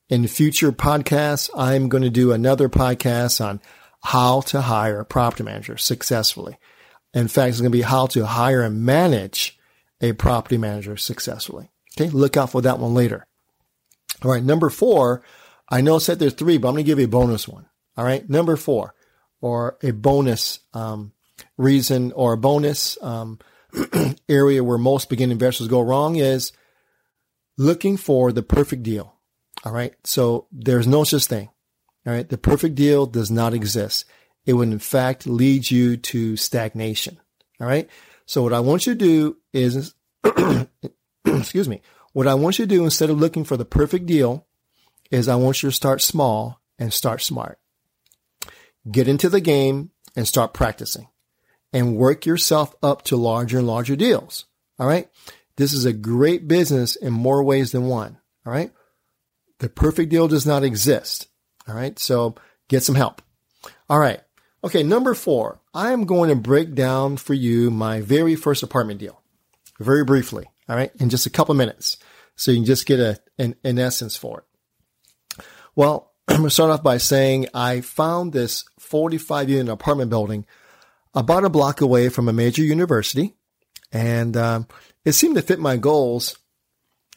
In 0.10 0.28
future 0.28 0.72
podcasts, 0.72 1.50
I'm 1.56 1.90
going 1.90 2.04
to 2.04 2.10
do 2.10 2.32
another 2.32 2.70
podcast 2.70 3.44
on 3.44 3.62
how 4.02 4.42
to 4.42 4.62
hire 4.62 5.00
a 5.00 5.06
property 5.06 5.44
manager 5.44 5.78
successfully. 5.78 6.58
In 7.14 7.28
fact, 7.28 7.50
it's 7.50 7.62
going 7.62 7.72
to 7.72 7.78
be 7.78 7.82
how 7.82 8.08
to 8.08 8.26
hire 8.26 8.62
and 8.62 8.84
manage 8.84 9.58
a 10.02 10.14
property 10.14 10.58
manager 10.58 10.96
successfully. 10.96 11.70
Okay. 11.98 12.10
Look 12.10 12.38
out 12.38 12.52
for 12.52 12.62
that 12.62 12.80
one 12.80 12.94
later. 12.94 13.26
All 14.24 14.32
right. 14.32 14.44
Number 14.44 14.70
four, 14.70 15.24
I 15.68 15.82
know 15.82 15.96
I 15.96 16.00
said 16.00 16.20
there's 16.20 16.34
three, 16.34 16.58
but 16.58 16.70
I'm 16.70 16.76
going 16.76 16.86
to 16.86 16.88
give 16.88 17.00
you 17.00 17.06
a 17.06 17.10
bonus 17.10 17.48
one. 17.48 17.68
All 17.98 18.06
right. 18.06 18.28
Number 18.30 18.56
four 18.56 18.94
or 19.42 19.78
a 19.82 19.92
bonus, 19.92 20.60
um, 20.74 21.12
reason 21.60 22.12
or 22.14 22.34
a 22.34 22.38
bonus 22.38 22.98
um, 23.04 23.38
area 24.30 24.64
where 24.64 24.78
most 24.78 25.10
beginning 25.10 25.34
investors 25.34 25.68
go 25.68 25.82
wrong 25.82 26.16
is 26.16 26.52
looking 27.58 27.98
for 27.98 28.32
the 28.32 28.42
perfect 28.42 28.82
deal. 28.82 29.14
All 29.66 29.74
right. 29.74 29.94
So 30.06 30.48
there's 30.52 30.88
no 30.88 31.04
such 31.04 31.26
thing. 31.26 31.50
All 32.08 32.14
right. 32.14 32.28
The 32.28 32.38
perfect 32.38 32.76
deal 32.76 33.06
does 33.06 33.30
not 33.30 33.54
exist. 33.54 34.06
It 34.46 34.54
would 34.54 34.70
in 34.70 34.80
fact 34.80 35.28
lead 35.28 35.70
you 35.70 35.98
to 35.98 36.38
stagnation. 36.38 37.20
All 37.60 37.68
right. 37.68 37.90
So 38.26 38.42
what 38.42 38.54
I 38.54 38.62
want 38.62 38.88
you 38.88 38.94
to 38.94 38.98
do 38.98 39.38
is, 39.54 39.94
excuse 41.26 41.68
me, 41.68 41.82
what 42.14 42.28
I 42.28 42.36
want 42.36 42.58
you 42.58 42.66
to 42.66 42.76
do 42.76 42.86
instead 42.86 43.10
of 43.10 43.20
looking 43.20 43.44
for 43.44 43.58
the 43.58 43.66
perfect 43.66 44.06
deal 44.06 44.48
is 45.12 45.28
I 45.28 45.36
want 45.36 45.62
you 45.62 45.70
to 45.70 45.76
start 45.76 46.02
small 46.02 46.62
and 46.78 46.94
start 46.94 47.22
smart. 47.22 47.60
Get 48.90 49.08
into 49.08 49.28
the 49.28 49.42
game 49.42 49.92
and 50.16 50.28
start 50.28 50.54
practicing 50.54 51.10
and 51.74 51.98
work 51.98 52.26
yourself 52.26 52.76
up 52.82 53.04
to 53.04 53.16
larger 53.16 53.60
and 53.60 53.68
larger 53.68 53.96
deals. 53.96 54.46
All 54.80 54.88
right. 54.88 55.10
This 55.58 55.74
is 55.74 55.86
a 55.86 55.94
great 55.94 56.48
business 56.48 56.96
in 56.96 57.12
more 57.14 57.44
ways 57.44 57.72
than 57.72 57.88
one. 57.88 58.18
All 58.46 58.54
right. 58.54 58.72
The 59.60 59.70
perfect 59.70 60.10
deal 60.10 60.28
does 60.28 60.46
not 60.46 60.64
exist. 60.64 61.28
All 61.68 61.76
right. 61.76 62.00
So 62.00 62.36
get 62.70 62.84
some 62.84 62.96
help. 62.96 63.22
All 63.90 64.00
right. 64.00 64.22
Okay. 64.64 64.84
Number 64.84 65.14
four, 65.14 65.60
I 65.74 65.92
am 65.92 66.06
going 66.06 66.30
to 66.30 66.36
break 66.36 66.76
down 66.76 67.18
for 67.18 67.34
you 67.34 67.70
my 67.70 68.02
very 68.02 68.36
first 68.36 68.64
apartment 68.64 69.00
deal 69.00 69.22
very 69.80 70.06
briefly. 70.06 70.46
All 70.68 70.76
right. 70.76 70.92
In 71.00 71.10
just 71.10 71.26
a 71.26 71.32
couple 71.32 71.54
minutes. 71.56 71.98
So 72.36 72.52
you 72.52 72.58
can 72.58 72.66
just 72.66 72.86
get 72.86 73.02
a, 73.02 73.20
an, 73.38 73.56
an 73.66 73.80
essence 73.80 74.16
for 74.16 74.40
it. 74.40 75.44
Well, 75.76 76.14
I'm 76.30 76.38
going 76.38 76.48
to 76.48 76.54
start 76.54 76.72
off 76.72 76.84
by 76.84 76.98
saying 76.98 77.48
I 77.54 77.82
found 77.82 78.32
this 78.32 78.64
45 78.80 79.50
unit 79.50 79.74
apartment 79.74 80.10
building 80.10 80.46
about 81.14 81.46
a 81.46 81.50
block 81.50 81.82
away 81.82 82.10
from 82.10 82.30
a 82.30 82.34
major 82.34 82.64
university, 82.64 83.36
and 83.92 84.38
um, 84.38 84.68
it 85.06 85.14
seemed 85.14 85.36
to 85.36 85.42
fit 85.42 85.60
my 85.60 85.78
goals. 85.78 86.38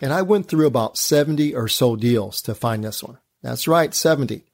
And 0.00 0.12
I 0.12 0.22
went 0.22 0.48
through 0.48 0.66
about 0.66 0.96
70 0.96 1.54
or 1.54 1.68
so 1.68 1.94
deals 1.94 2.42
to 2.42 2.56
find 2.56 2.82
this 2.82 3.04
one. 3.04 3.18
That's 3.42 3.68
right, 3.68 3.94
70. 3.94 4.44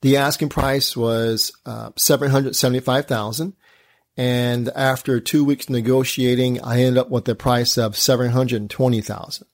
The 0.00 0.16
asking 0.16 0.48
price 0.48 0.96
was 0.96 1.52
uh, 1.66 1.90
775,000. 1.96 3.54
And 4.16 4.68
after 4.70 5.20
two 5.20 5.44
weeks 5.44 5.68
negotiating, 5.68 6.60
I 6.62 6.80
ended 6.80 6.98
up 6.98 7.10
with 7.10 7.24
the 7.24 7.34
price 7.34 7.78
of 7.78 7.96
720,000. 7.96 9.46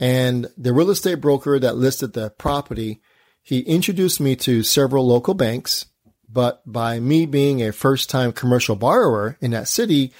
And 0.00 0.48
the 0.56 0.72
real 0.72 0.90
estate 0.90 1.20
broker 1.20 1.58
that 1.58 1.76
listed 1.76 2.12
the 2.12 2.30
property, 2.30 3.00
he 3.42 3.60
introduced 3.60 4.20
me 4.20 4.36
to 4.36 4.62
several 4.62 5.06
local 5.06 5.34
banks. 5.34 5.86
But 6.30 6.62
by 6.70 7.00
me 7.00 7.26
being 7.26 7.62
a 7.62 7.72
first 7.72 8.10
time 8.10 8.32
commercial 8.32 8.76
borrower 8.76 9.36
in 9.40 9.52
that 9.52 9.68
city, 9.68 10.12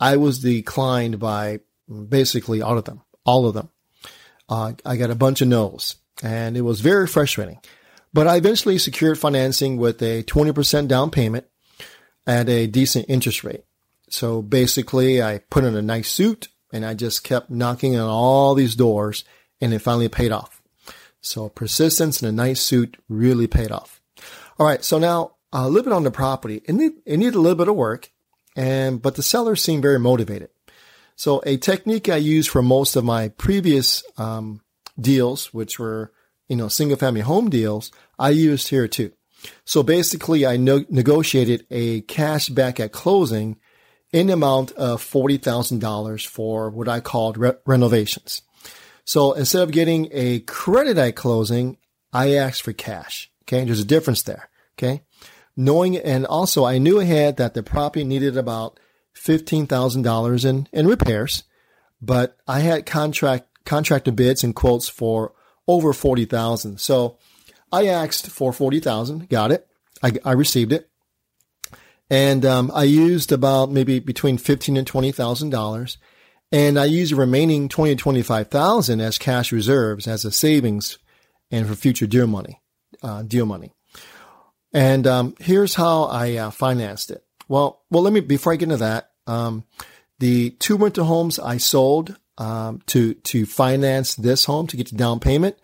I 0.00 0.16
was 0.16 0.40
declined 0.40 1.18
by 1.18 1.60
basically 2.08 2.60
all 2.60 2.76
of 2.76 2.84
them, 2.84 3.02
all 3.24 3.46
of 3.46 3.54
them. 3.54 3.70
Uh, 4.48 4.72
I 4.84 4.96
got 4.96 5.10
a 5.10 5.14
bunch 5.14 5.40
of 5.40 5.48
no's 5.48 5.96
and 6.22 6.56
it 6.56 6.62
was 6.62 6.80
very 6.80 7.06
frustrating. 7.06 7.58
But 8.12 8.26
I 8.26 8.36
eventually 8.36 8.78
secured 8.78 9.18
financing 9.18 9.76
with 9.76 10.00
a 10.02 10.22
20% 10.22 10.88
down 10.88 11.10
payment 11.10 11.46
at 12.26 12.48
a 12.48 12.66
decent 12.66 13.06
interest 13.08 13.42
rate. 13.42 13.64
So 14.08 14.40
basically, 14.42 15.20
I 15.22 15.38
put 15.50 15.64
on 15.64 15.74
a 15.74 15.82
nice 15.82 16.08
suit 16.10 16.48
and 16.72 16.84
I 16.84 16.94
just 16.94 17.24
kept 17.24 17.50
knocking 17.50 17.96
on 17.96 18.08
all 18.08 18.54
these 18.54 18.76
doors 18.76 19.24
and 19.60 19.74
it 19.74 19.80
finally 19.80 20.08
paid 20.08 20.30
off. 20.30 20.62
So 21.20 21.48
persistence 21.48 22.22
and 22.22 22.28
a 22.28 22.32
nice 22.32 22.62
suit 22.62 22.96
really 23.08 23.46
paid 23.46 23.72
off. 23.72 24.00
All 24.58 24.66
right. 24.66 24.84
So 24.84 24.98
now 24.98 25.32
little 25.62 25.84
bit 25.84 25.92
on 25.92 26.04
the 26.04 26.10
property. 26.10 26.62
It, 26.64 26.74
need, 26.74 26.92
it 27.06 27.16
needed 27.16 27.34
a 27.34 27.40
little 27.40 27.58
bit 27.58 27.68
of 27.68 27.76
work 27.76 28.10
and, 28.56 29.00
but 29.00 29.14
the 29.14 29.22
seller 29.22 29.56
seemed 29.56 29.82
very 29.82 29.98
motivated. 29.98 30.50
So 31.16 31.42
a 31.46 31.56
technique 31.56 32.08
I 32.08 32.16
used 32.16 32.50
for 32.50 32.62
most 32.62 32.96
of 32.96 33.04
my 33.04 33.28
previous, 33.28 34.02
um, 34.18 34.60
deals, 35.00 35.52
which 35.52 35.78
were, 35.78 36.12
you 36.48 36.56
know, 36.56 36.68
single 36.68 36.96
family 36.96 37.20
home 37.20 37.50
deals, 37.50 37.90
I 38.18 38.30
used 38.30 38.68
here 38.68 38.88
too. 38.88 39.12
So 39.64 39.82
basically, 39.82 40.46
I 40.46 40.56
no- 40.56 40.84
negotiated 40.88 41.66
a 41.70 42.02
cash 42.02 42.48
back 42.48 42.80
at 42.80 42.92
closing 42.92 43.58
in 44.12 44.28
the 44.28 44.32
amount 44.34 44.72
of 44.72 45.02
$40,000 45.02 46.26
for 46.26 46.70
what 46.70 46.88
I 46.88 47.00
called 47.00 47.36
re- 47.36 47.52
renovations. 47.66 48.42
So 49.04 49.32
instead 49.32 49.62
of 49.62 49.72
getting 49.72 50.08
a 50.12 50.40
credit 50.40 50.96
at 50.96 51.16
closing, 51.16 51.76
I 52.12 52.34
asked 52.36 52.62
for 52.62 52.72
cash. 52.72 53.30
Okay. 53.42 53.64
There's 53.64 53.80
a 53.80 53.84
difference 53.84 54.22
there. 54.22 54.48
Okay. 54.78 55.02
Knowing, 55.56 55.96
and 55.96 56.26
also 56.26 56.64
I 56.64 56.78
knew 56.78 56.98
ahead 56.98 57.36
that 57.36 57.54
the 57.54 57.62
property 57.62 58.04
needed 58.04 58.36
about 58.36 58.80
$15,000 59.16 60.44
in, 60.44 60.68
in 60.72 60.86
repairs, 60.86 61.44
but 62.02 62.36
I 62.48 62.60
had 62.60 62.86
contract 62.86 63.46
contractor 63.64 64.12
bids 64.12 64.44
and 64.44 64.54
quotes 64.54 64.88
for 64.88 65.32
over 65.66 65.92
40,000. 65.92 66.78
So 66.80 67.18
I 67.72 67.86
asked 67.86 68.28
for 68.28 68.52
40,000, 68.52 69.28
got 69.28 69.52
it. 69.52 69.66
I, 70.02 70.12
I 70.24 70.32
received 70.32 70.72
it. 70.72 70.90
And 72.10 72.44
um, 72.44 72.70
I 72.74 72.84
used 72.84 73.32
about 73.32 73.72
maybe 73.72 73.98
between 73.98 74.36
fifteen 74.36 74.76
and 74.76 74.86
twenty 74.86 75.10
thousand 75.10 75.50
dollars, 75.50 75.96
and 76.52 76.78
I 76.78 76.84
used 76.84 77.12
the 77.12 77.16
remaining 77.16 77.68
twenty 77.68 77.96
to 77.96 78.00
twenty-five 78.00 78.48
thousand 78.48 79.00
as 79.00 79.16
cash 79.16 79.52
reserves 79.52 80.06
as 80.06 80.24
a 80.26 80.30
savings 80.30 80.98
and 81.50 81.66
for 81.66 81.74
future 81.74 82.06
deal 82.06 82.26
money, 82.26 82.60
uh, 83.02 83.22
deal 83.22 83.46
money. 83.46 83.74
And 84.74 85.06
um, 85.06 85.34
here's 85.38 85.76
how 85.76 86.02
I 86.04 86.34
uh, 86.34 86.50
financed 86.50 87.12
it. 87.12 87.24
Well, 87.48 87.82
well, 87.90 88.02
let 88.02 88.12
me 88.12 88.20
before 88.20 88.52
I 88.52 88.56
get 88.56 88.64
into 88.64 88.78
that. 88.78 89.12
Um, 89.26 89.64
the 90.18 90.50
two 90.50 90.76
rental 90.76 91.04
homes 91.04 91.38
I 91.38 91.58
sold 91.58 92.16
um, 92.38 92.82
to 92.86 93.14
to 93.14 93.46
finance 93.46 94.16
this 94.16 94.44
home 94.46 94.66
to 94.66 94.76
get 94.76 94.88
the 94.88 94.96
down 94.96 95.20
payment. 95.20 95.56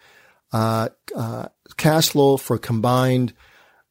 Uh, 0.52 0.90
uh, 1.14 1.48
cash 1.76 2.10
flow 2.10 2.36
for 2.36 2.56
combined 2.58 3.32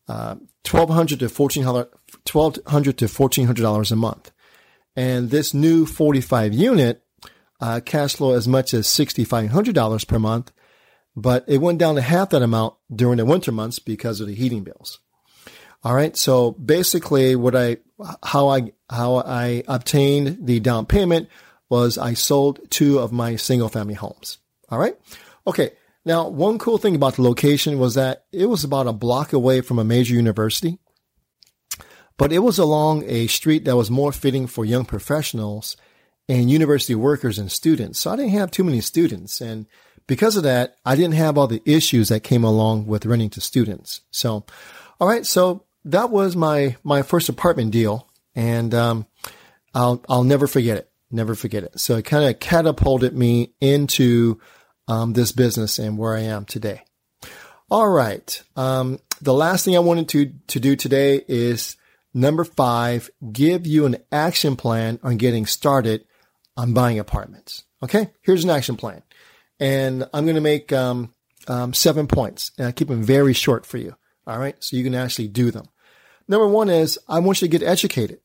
uh, 0.08 0.36
twelve 0.64 0.90
hundred 0.90 1.20
to 1.20 1.30
fourteen 1.30 1.64
hundred 1.64 1.88
twelve 2.26 2.58
hundred 2.68 2.98
to 3.00 3.08
fourteen 3.08 3.46
hundred 3.46 3.64
dollars 3.64 3.92
a 3.92 3.96
month, 3.96 4.32
and 4.96 5.30
this 5.30 5.54
new 5.54 5.86
forty 5.86 6.22
five 6.22 6.54
unit 6.54 7.04
uh, 7.60 7.82
cash 7.86 8.16
flow 8.16 8.34
as 8.34 8.48
much 8.48 8.74
as 8.74 8.88
sixty 8.88 9.26
five 9.26 9.50
hundred 9.50 9.76
dollars 9.76 10.06
per 10.06 10.20
month, 10.20 10.52
but 11.16 11.44
it 11.48 11.60
went 11.60 11.80
down 11.80 11.96
to 11.96 12.02
half 12.02 12.30
that 12.30 12.42
amount 12.42 12.76
during 12.94 13.18
the 13.18 13.26
winter 13.26 13.52
months 13.52 13.80
because 13.80 14.22
of 14.22 14.28
the 14.28 14.36
heating 14.36 14.64
bills. 14.64 15.00
All 15.84 15.96
right, 15.96 16.16
so 16.16 16.52
basically, 16.52 17.36
what 17.36 17.56
I 17.56 17.78
how 18.24 18.50
I 18.50 18.72
how 18.90 19.18
I 19.18 19.64
obtained 19.68 20.46
the 20.46 20.60
down 20.60 20.86
payment 20.86 21.30
was 21.70 21.98
I 21.98 22.14
sold 22.16 22.60
two 22.70 23.00
of 23.00 23.12
my 23.12 23.36
single 23.36 23.70
family 23.70 23.94
homes. 23.94 24.40
All 24.70 24.80
right. 24.80 24.98
Okay. 25.48 25.72
Now, 26.06 26.28
one 26.28 26.58
cool 26.58 26.78
thing 26.78 26.96
about 26.96 27.16
the 27.16 27.22
location 27.22 27.78
was 27.78 27.96
that 27.96 28.26
it 28.32 28.48
was 28.48 28.64
about 28.64 28.88
a 28.88 28.94
block 28.94 29.34
away 29.34 29.62
from 29.62 29.80
a 29.80 29.84
major 29.84 30.16
university, 30.16 30.80
but 32.18 32.32
it 32.32 32.40
was 32.40 32.58
along 32.58 33.04
a 33.06 33.28
street 33.28 33.66
that 33.66 33.76
was 33.76 33.92
more 33.92 34.12
fitting 34.12 34.48
for 34.48 34.66
young 34.66 34.86
professionals 34.86 35.78
and 36.28 36.50
university 36.50 36.96
workers 36.96 37.38
and 37.38 37.52
students. 37.52 38.00
So 38.00 38.12
I 38.12 38.16
didn't 38.16 38.32
have 38.32 38.50
too 38.50 38.64
many 38.64 38.82
students. 38.82 39.42
And 39.42 39.66
because 40.08 40.36
of 40.36 40.44
that, 40.44 40.78
I 40.86 40.96
didn't 40.96 41.16
have 41.16 41.38
all 41.38 41.48
the 41.48 41.62
issues 41.66 42.10
that 42.10 42.24
came 42.24 42.44
along 42.44 42.88
with 42.88 43.06
renting 43.06 43.30
to 43.32 43.42
students. 43.42 44.02
So, 44.10 44.46
all 45.00 45.08
right. 45.08 45.26
So 45.26 45.66
that 45.92 46.10
was 46.10 46.36
my, 46.36 46.76
my 46.84 47.02
first 47.02 47.30
apartment 47.30 47.72
deal. 47.72 48.08
And, 48.36 48.74
um, 48.74 49.06
I'll, 49.74 50.04
I'll 50.10 50.24
never 50.24 50.48
forget 50.48 50.78
it. 50.78 50.92
Never 51.12 51.36
forget 51.36 51.64
it. 51.64 51.80
So 51.80 51.98
it 51.98 52.06
kind 52.06 52.30
of 52.30 52.40
catapulted 52.40 53.18
me 53.18 53.54
into 53.60 54.40
um, 54.88 55.14
this 55.14 55.32
business 55.32 55.80
and 55.80 55.98
where 55.98 56.16
I 56.16 56.22
am 56.22 56.46
today. 56.46 56.84
All 57.70 57.88
right. 57.88 58.42
Um, 58.56 59.00
the 59.22 59.34
last 59.34 59.66
thing 59.66 59.76
I 59.76 59.80
wanted 59.80 60.10
to, 60.10 60.34
to 60.48 60.60
do 60.60 60.76
today 60.76 61.24
is 61.28 61.78
number 62.14 62.44
five, 62.44 63.10
give 63.32 63.68
you 63.68 63.86
an 63.86 63.98
action 64.12 64.56
plan 64.56 65.00
on 65.04 65.18
getting 65.18 65.46
started 65.46 66.06
on 66.58 66.74
buying 66.74 67.00
apartments. 67.00 67.64
Okay. 67.84 68.10
Here's 68.22 68.44
an 68.44 68.50
action 68.50 68.76
plan. 68.76 69.04
And 69.60 70.08
I'm 70.14 70.26
going 70.26 70.36
to 70.36 70.42
make, 70.42 70.72
um, 70.72 71.14
um, 71.48 71.74
seven 71.74 72.08
points 72.08 72.52
and 72.58 72.68
I 72.68 72.72
keep 72.72 72.88
them 72.88 73.04
very 73.04 73.34
short 73.34 73.66
for 73.66 73.78
you. 73.78 73.96
All 74.26 74.38
right. 74.38 74.56
So 74.64 74.78
you 74.78 74.84
can 74.84 74.96
actually 74.96 75.28
do 75.28 75.52
them. 75.52 75.66
Number 76.30 76.48
one 76.48 76.70
is 76.70 76.98
I 77.08 77.20
want 77.20 77.42
you 77.42 77.48
to 77.48 77.58
get 77.58 77.68
educated. 77.68 78.20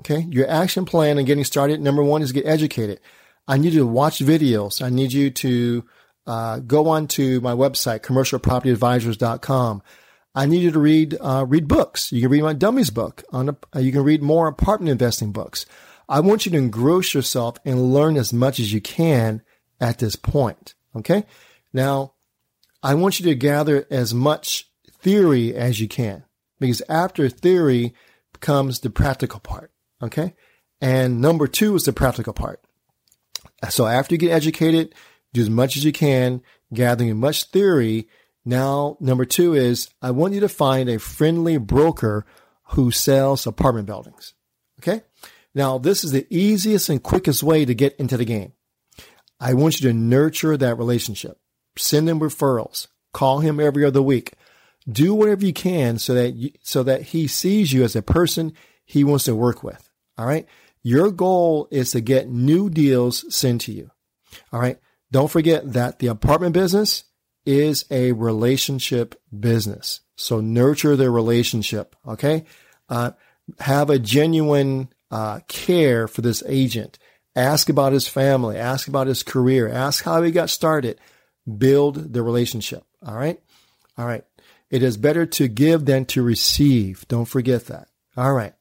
Okay. 0.00 0.26
Your 0.30 0.48
action 0.48 0.84
plan 0.84 1.18
and 1.18 1.26
getting 1.26 1.44
started. 1.44 1.80
Number 1.80 2.02
one 2.02 2.22
is 2.22 2.32
get 2.32 2.46
educated. 2.46 3.00
I 3.46 3.58
need 3.58 3.74
you 3.74 3.80
to 3.80 3.86
watch 3.86 4.20
videos. 4.20 4.80
I 4.80 4.88
need 4.88 5.12
you 5.12 5.30
to 5.30 5.84
uh, 6.26 6.58
go 6.60 6.88
on 6.88 7.08
to 7.08 7.40
my 7.40 7.52
website, 7.52 8.00
commercialpropertyadvisors.com. 8.00 9.82
I 10.36 10.46
need 10.46 10.62
you 10.62 10.70
to 10.70 10.78
read 10.78 11.16
uh, 11.20 11.44
read 11.46 11.68
books. 11.68 12.12
You 12.12 12.22
can 12.22 12.30
read 12.30 12.42
my 12.42 12.54
dummies 12.54 12.90
book. 12.90 13.22
On 13.32 13.50
a, 13.50 13.56
uh, 13.74 13.80
you 13.80 13.92
can 13.92 14.02
read 14.02 14.22
more 14.22 14.46
apartment 14.46 14.90
investing 14.90 15.32
books. 15.32 15.66
I 16.08 16.20
want 16.20 16.46
you 16.46 16.52
to 16.52 16.58
engross 16.58 17.14
yourself 17.14 17.58
and 17.64 17.92
learn 17.92 18.16
as 18.16 18.32
much 18.32 18.60
as 18.60 18.72
you 18.72 18.80
can 18.80 19.42
at 19.80 19.98
this 19.98 20.16
point. 20.16 20.74
Okay. 20.94 21.24
Now, 21.72 22.14
I 22.82 22.94
want 22.94 23.18
you 23.18 23.26
to 23.26 23.34
gather 23.34 23.86
as 23.90 24.14
much 24.14 24.70
theory 25.00 25.54
as 25.54 25.80
you 25.80 25.88
can 25.88 26.24
because 26.60 26.82
after 26.88 27.28
theory 27.28 27.94
comes 28.40 28.80
the 28.80 28.90
practical 28.90 29.40
part. 29.40 29.72
Okay. 30.02 30.34
And 30.80 31.20
number 31.20 31.46
two 31.46 31.74
is 31.76 31.84
the 31.84 31.92
practical 31.92 32.32
part. 32.32 32.60
So 33.70 33.86
after 33.86 34.14
you 34.14 34.18
get 34.18 34.32
educated, 34.32 34.94
do 35.32 35.40
as 35.40 35.50
much 35.50 35.76
as 35.76 35.84
you 35.84 35.92
can, 35.92 36.42
gathering 36.72 37.10
as 37.10 37.16
much 37.16 37.44
theory. 37.44 38.08
Now, 38.44 38.96
number 39.00 39.24
two 39.24 39.54
is 39.54 39.88
I 40.02 40.10
want 40.10 40.34
you 40.34 40.40
to 40.40 40.48
find 40.48 40.88
a 40.88 40.98
friendly 40.98 41.56
broker 41.56 42.26
who 42.68 42.90
sells 42.90 43.46
apartment 43.46 43.86
buildings. 43.86 44.34
Okay. 44.80 45.02
Now, 45.54 45.78
this 45.78 46.04
is 46.04 46.12
the 46.12 46.26
easiest 46.30 46.88
and 46.88 47.02
quickest 47.02 47.42
way 47.42 47.64
to 47.64 47.74
get 47.74 47.96
into 47.96 48.16
the 48.16 48.24
game. 48.24 48.52
I 49.40 49.54
want 49.54 49.80
you 49.80 49.88
to 49.88 49.94
nurture 49.96 50.56
that 50.56 50.78
relationship. 50.78 51.38
Send 51.76 52.08
him 52.08 52.20
referrals. 52.20 52.88
Call 53.12 53.40
him 53.40 53.60
every 53.60 53.84
other 53.84 54.02
week. 54.02 54.34
Do 54.90 55.14
whatever 55.14 55.46
you 55.46 55.52
can 55.52 55.98
so 55.98 56.14
that 56.14 56.34
you, 56.34 56.50
so 56.62 56.82
that 56.82 57.02
he 57.02 57.26
sees 57.26 57.72
you 57.72 57.84
as 57.84 57.96
a 57.96 58.02
person 58.02 58.52
he 58.84 59.04
wants 59.04 59.24
to 59.24 59.34
work 59.34 59.62
with. 59.62 59.90
All 60.18 60.26
right. 60.26 60.46
Your 60.82 61.10
goal 61.10 61.68
is 61.70 61.92
to 61.92 62.00
get 62.00 62.28
new 62.28 62.68
deals 62.68 63.34
sent 63.34 63.62
to 63.62 63.72
you. 63.72 63.90
All 64.52 64.60
right. 64.60 64.78
Don't 65.10 65.30
forget 65.30 65.72
that 65.72 65.98
the 65.98 66.08
apartment 66.08 66.52
business 66.52 67.04
is 67.46 67.84
a 67.90 68.12
relationship 68.12 69.14
business. 69.38 70.00
So 70.16 70.40
nurture 70.40 70.96
the 70.96 71.10
relationship. 71.10 71.96
Okay. 72.06 72.44
Uh, 72.88 73.12
have 73.60 73.90
a 73.90 73.98
genuine 73.98 74.88
uh, 75.10 75.40
care 75.48 76.08
for 76.08 76.20
this 76.20 76.42
agent. 76.46 76.98
Ask 77.36 77.68
about 77.68 77.92
his 77.92 78.06
family. 78.06 78.56
Ask 78.56 78.88
about 78.88 79.06
his 79.06 79.22
career. 79.22 79.68
Ask 79.68 80.04
how 80.04 80.22
he 80.22 80.30
got 80.30 80.50
started. 80.50 81.00
Build 81.58 82.12
the 82.12 82.22
relationship. 82.22 82.84
All 83.04 83.16
right. 83.16 83.40
All 83.98 84.06
right. 84.06 84.24
It 84.70 84.82
is 84.82 84.96
better 84.96 85.26
to 85.26 85.48
give 85.48 85.84
than 85.84 86.04
to 86.06 86.22
receive. 86.22 87.06
Don't 87.08 87.26
forget 87.26 87.66
that. 87.66 87.88
All 88.16 88.32
right. 88.32 88.54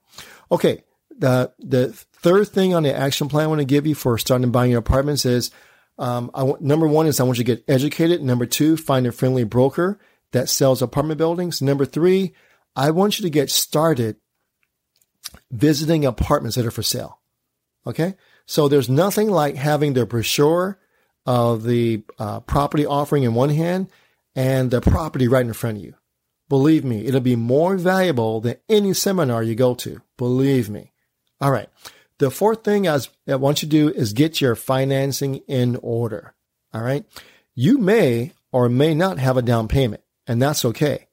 Okay. 0.52 0.84
The, 1.18 1.54
the 1.60 1.90
third 1.92 2.48
thing 2.48 2.74
on 2.74 2.84
the 2.84 2.96
action 2.96 3.30
plan 3.30 3.46
I 3.46 3.48
want 3.48 3.60
to 3.60 3.66
give 3.66 3.88
you 3.88 3.96
for 3.96 4.18
starting 4.18 4.52
buying 4.52 4.72
your 4.72 4.80
apartments 4.80 5.26
is, 5.26 5.52
um, 5.98 6.32
I 6.34 6.44
want, 6.44 6.62
number 6.62 6.88
one 6.88 7.06
is 7.08 7.20
I 7.20 7.24
want 7.24 7.38
you 7.38 7.44
to 7.44 7.56
get 7.56 7.66
educated. 7.68 8.22
Number 8.22 8.46
two, 8.46 8.78
find 8.78 9.06
a 9.06 9.12
friendly 9.12 9.44
broker 9.44 10.00
that 10.32 10.50
sells 10.50 10.82
apartment 10.82 11.20
buildings. 11.20 11.62
Number 11.62 11.86
three, 11.86 12.34
I 12.76 12.92
want 12.92 13.20
you 13.20 13.24
to 13.24 13.30
get 13.30 13.52
started 13.52 14.18
visiting 15.52 16.06
apartments 16.06 16.56
that 16.56 16.66
are 16.66 16.72
for 16.72 16.84
sale. 16.84 17.20
Okay. 17.86 18.16
So 18.46 18.68
there's 18.68 18.90
nothing 18.90 19.30
like 19.30 19.56
having 19.56 19.94
the 19.94 20.06
brochure 20.06 20.80
of 21.26 21.64
the 21.64 22.04
uh, 22.20 22.42
property 22.42 22.86
offering 22.86 23.24
in 23.24 23.34
one 23.34 23.50
hand 23.50 23.90
and 24.36 24.72
the 24.72 24.82
property 24.82 25.28
right 25.28 25.46
in 25.46 25.54
front 25.54 25.78
of 25.78 25.84
you. 25.84 25.96
Believe 26.50 26.84
me, 26.84 27.06
it'll 27.06 27.22
be 27.22 27.36
more 27.36 27.78
valuable 27.78 28.42
than 28.42 28.58
any 28.70 28.94
seminar 28.94 29.44
you 29.44 29.56
go 29.56 29.74
to. 29.76 30.02
Believe 30.18 30.70
me. 30.70 30.92
All 31.40 31.52
right. 31.52 31.70
The 32.20 32.30
fourth 32.30 32.64
thing 32.64 32.88
I 32.88 33.00
want 33.28 33.64
you 33.64 33.70
to 33.70 33.72
do 33.72 33.90
is 33.90 34.14
get 34.14 34.40
your 34.40 34.56
financing 34.56 35.38
in 35.48 35.78
order. 35.82 36.36
All 36.74 36.82
right. 36.82 37.06
You 37.56 37.78
may 37.78 38.34
or 38.52 38.70
may 38.70 38.94
not 38.94 39.20
have 39.20 39.36
a 39.38 39.42
down 39.42 39.68
payment, 39.68 40.04
and 40.28 40.42
that's 40.42 40.64
okay. 40.64 41.08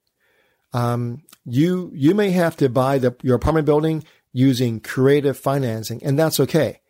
Um, 0.72 1.22
you 1.44 1.90
you 1.94 2.14
may 2.14 2.30
have 2.30 2.56
to 2.58 2.68
buy 2.68 2.98
the, 2.98 3.16
your 3.22 3.36
apartment 3.36 3.66
building 3.66 4.04
using 4.32 4.80
creative 4.80 5.38
financing, 5.38 6.02
and 6.04 6.18
that's 6.18 6.38
okay. 6.40 6.80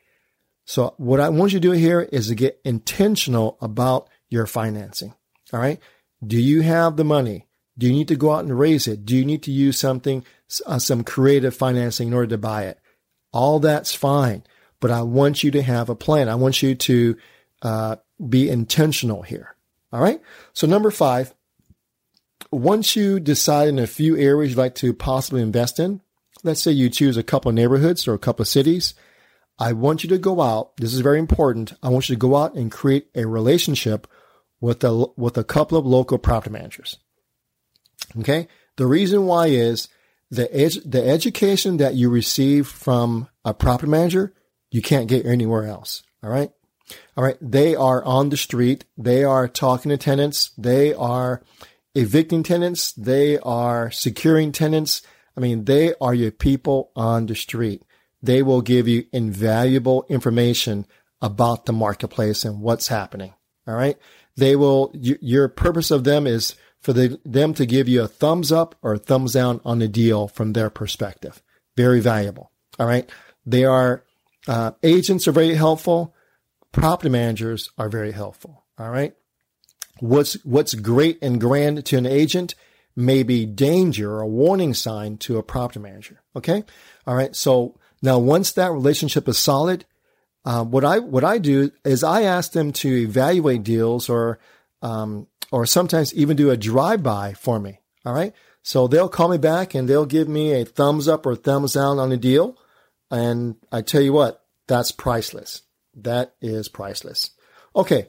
So 0.65 0.95
what 0.99 1.21
I 1.21 1.29
want 1.31 1.53
you 1.53 1.61
to 1.61 1.69
do 1.69 1.73
here 1.73 2.01
is 2.01 2.29
to 2.29 2.35
get 2.35 2.61
intentional 2.65 3.59
about 3.61 4.09
your 4.29 4.47
financing. 4.47 5.15
All 5.53 5.61
right. 5.61 5.81
Do 6.25 6.39
you 6.39 6.61
have 6.63 6.97
the 6.97 7.05
money? 7.05 7.47
Do 7.79 7.87
you 7.87 7.93
need 7.93 8.09
to 8.09 8.17
go 8.17 8.33
out 8.33 8.45
and 8.45 8.59
raise 8.59 8.87
it? 8.87 9.07
Do 9.07 9.17
you 9.17 9.25
need 9.25 9.43
to 9.45 9.51
use 9.51 9.79
something, 9.79 10.25
uh, 10.67 10.79
some 10.79 11.03
creative 11.03 11.55
financing 11.55 12.09
in 12.09 12.15
order 12.15 12.29
to 12.29 12.39
buy 12.39 12.65
it? 12.65 12.79
All 13.33 13.59
that's 13.59 13.95
fine, 13.95 14.43
but 14.81 14.91
I 14.91 15.03
want 15.03 15.43
you 15.43 15.51
to 15.53 15.63
have 15.63 15.89
a 15.89 15.95
plan. 15.95 16.29
I 16.29 16.35
want 16.35 16.63
you 16.63 16.75
to 16.75 17.17
uh, 17.63 17.97
be 18.29 18.51
intentional 18.51 19.23
here. 19.23 19.55
All 19.93 20.01
right. 20.01 20.21
So 20.53 20.67
number 20.67 20.91
five, 20.91 21.35
once 22.51 22.97
you 22.97 23.21
decide 23.21 23.69
in 23.69 23.79
a 23.79 23.87
few 23.87 24.17
areas 24.17 24.51
you'd 24.51 24.59
like 24.59 24.75
to 24.77 24.93
possibly 24.93 25.41
invest 25.41 25.79
in, 25.79 26.01
let's 26.43 26.63
say 26.63 26.73
you 26.73 26.91
choose 26.91 27.17
a 27.17 27.23
couple 27.23 27.53
neighborhoods 27.53 28.07
or 28.07 28.15
a 28.15 28.19
couple 28.19 28.45
cities, 28.45 28.95
I 29.59 29.73
want 29.73 30.03
you 30.03 30.11
to 30.11 30.19
go 30.19 30.41
out. 30.41 30.77
This 30.77 30.95
is 30.95 31.01
very 31.01 31.19
important. 31.19 31.75
I 31.83 31.89
want 31.89 32.09
you 32.09 32.15
to 32.15 32.19
go 32.19 32.37
out 32.37 32.55
and 32.55 32.73
create 32.73 33.09
a 33.15 33.27
relationship 33.27 34.07
with 34.61 34.85
a, 34.85 35.07
with 35.17 35.39
a 35.39 35.45
couple 35.45 35.79
of 35.79 35.87
local 35.87 36.19
property 36.19 36.53
managers. 36.53 36.99
Okay. 38.19 38.49
The 38.77 38.87
reason 38.87 39.27
why 39.27 39.47
is 39.47 39.89
the 40.31 40.47
edu- 40.47 40.91
the 40.91 41.07
education 41.07 41.79
that 41.79 41.95
you 41.95 42.09
receive 42.09 42.67
from 42.67 43.29
a 43.45 43.53
property 43.53 43.91
manager, 43.91 44.33
you 44.71 44.83
can't 44.83 45.09
get 45.09 45.27
anywhere 45.27 45.65
else. 45.65 46.03
All 46.23 46.31
right. 46.31 46.51
All 47.17 47.25
right. 47.25 47.37
They 47.41 47.75
are 47.75 48.05
on 48.05 48.29
the 48.29 48.37
street. 48.37 48.85
They 48.97 49.25
are 49.25 49.49
talking 49.49 49.91
to 49.91 49.97
tenants. 49.97 50.51
They 50.57 50.95
are 50.95 51.43
evicting 51.95 52.43
tenants. 52.43 52.93
They 52.93 53.39
are 53.39 53.91
securing 53.91 54.53
tenants. 54.53 55.03
I 55.37 55.41
mean, 55.41 55.65
they 55.65 55.95
are 56.01 56.15
your 56.15 56.31
people 56.31 56.91
on 56.95 57.27
the 57.27 57.35
street. 57.35 57.83
They 58.23 58.43
will 58.43 58.61
give 58.61 58.87
you 58.87 59.07
invaluable 59.13 60.05
information 60.09 60.87
about 61.23 61.67
the 61.67 61.73
marketplace 61.73 62.45
and 62.45 62.61
what's 62.61 62.89
happening. 62.89 63.35
All 63.67 63.75
right. 63.75 63.97
They 64.37 64.57
will, 64.57 64.93
your 64.95 65.49
purpose 65.49 65.91
of 65.91 66.05
them 66.05 66.27
is 66.27 66.55
for 66.81 66.93
the, 66.93 67.21
them 67.25 67.53
to 67.55 67.67
give 67.67 67.89
you 67.89 68.03
a 68.03 68.09
thumbs 68.09 68.51
up 68.51 68.75
or 68.83 68.95
a 68.95 68.99
thumbs 68.99 69.35
down 69.35 69.61
on 69.65 69.81
the 69.81 69.89
deal 69.89 70.29
from 70.29 70.53
their 70.53 70.71
perspective. 70.71 71.43
Very 71.77 72.01
valuable. 72.01 72.51
All 72.79 72.87
right. 72.87 73.11
They 73.45 73.65
are, 73.65 74.05
uh, 74.49 74.73
agents 74.83 75.29
are 75.29 75.33
very 75.33 75.55
helpful. 75.55 76.15
Property 76.73 77.11
managers 77.11 77.71
are 77.77 77.89
very 77.89 78.13
helpful. 78.13 78.65
All 78.79 78.91
right. 78.91 79.15
What's, 79.99 80.35
what's 80.45 80.75
great 80.75 81.19
and 81.21 81.41
grand 81.41 81.85
to 81.87 81.99
an 81.99 82.07
agent 82.07 82.55
may 82.97 83.23
be 83.23 83.45
danger 83.45 84.13
or 84.13 84.23
a 84.23 84.27
warning 84.27 84.73
sign 84.73 85.19
to 85.19 85.37
a 85.39 85.43
property 85.43 85.81
manager. 85.81 86.23
Okay. 86.35 86.65
All 87.07 87.15
right. 87.15 87.37
So 87.37 87.79
now 88.01 88.19
once 88.19 88.53
that 88.53 88.73
relationship 88.73 89.29
is 89.29 89.39
solid, 89.39 89.85
uh, 90.51 90.65
what 90.65 90.85
I, 90.85 90.99
what 90.99 91.23
I 91.23 91.39
do 91.39 91.71
is 91.85 92.03
I 92.03 92.23
ask 92.23 92.51
them 92.51 92.73
to 92.73 92.89
evaluate 92.89 93.63
deals 93.63 94.09
or, 94.09 94.41
um, 94.83 95.29
or 95.53 95.65
sometimes 95.65 96.13
even 96.13 96.37
do 96.37 96.51
a 96.51 96.57
drive 96.57 97.05
by 97.05 97.35
for 97.35 97.61
me. 97.61 97.79
All 98.05 98.13
right. 98.13 98.35
So 98.65 98.89
they'll 98.89 99.09
call 99.09 99.29
me 99.29 99.39
back 99.39 99.77
and 99.77 99.87
they'll 99.89 100.07
give 100.07 100.29
me 100.29 100.53
a 100.53 100.65
thumbs 100.65 101.07
up 101.07 101.25
or 101.25 101.37
thumbs 101.37 101.75
down 101.75 102.01
on 102.01 102.11
a 102.11 102.17
deal. 102.17 102.59
And 103.13 103.55
I 103.71 103.83
tell 103.83 104.01
you 104.01 104.13
what, 104.13 104.45
that's 104.67 104.91
priceless. 104.91 105.63
That 105.95 106.35
is 106.41 106.69
priceless. 106.69 107.31
Okay. 107.77 108.09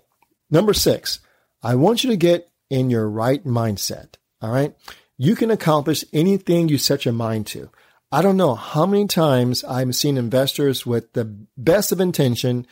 Number 0.50 0.74
six, 0.74 1.20
I 1.62 1.76
want 1.76 2.04
you 2.04 2.10
to 2.10 2.18
get 2.18 2.50
in 2.72 2.90
your 2.90 3.08
right 3.08 3.46
mindset. 3.46 4.16
All 4.42 4.52
right. 4.52 4.74
You 5.16 5.36
can 5.36 5.52
accomplish 5.52 6.06
anything 6.12 6.70
you 6.70 6.80
set 6.80 7.06
your 7.06 7.14
mind 7.14 7.46
to. 7.48 7.70
I 8.12 8.22
don't 8.22 8.38
know 8.38 8.56
how 8.56 8.86
many 8.86 9.08
times 9.08 9.64
I've 9.64 9.96
seen 9.96 10.18
investors 10.18 10.86
with 10.86 11.14
the 11.14 11.26
best 11.58 11.92
of 11.92 12.02
intention, 12.02 12.68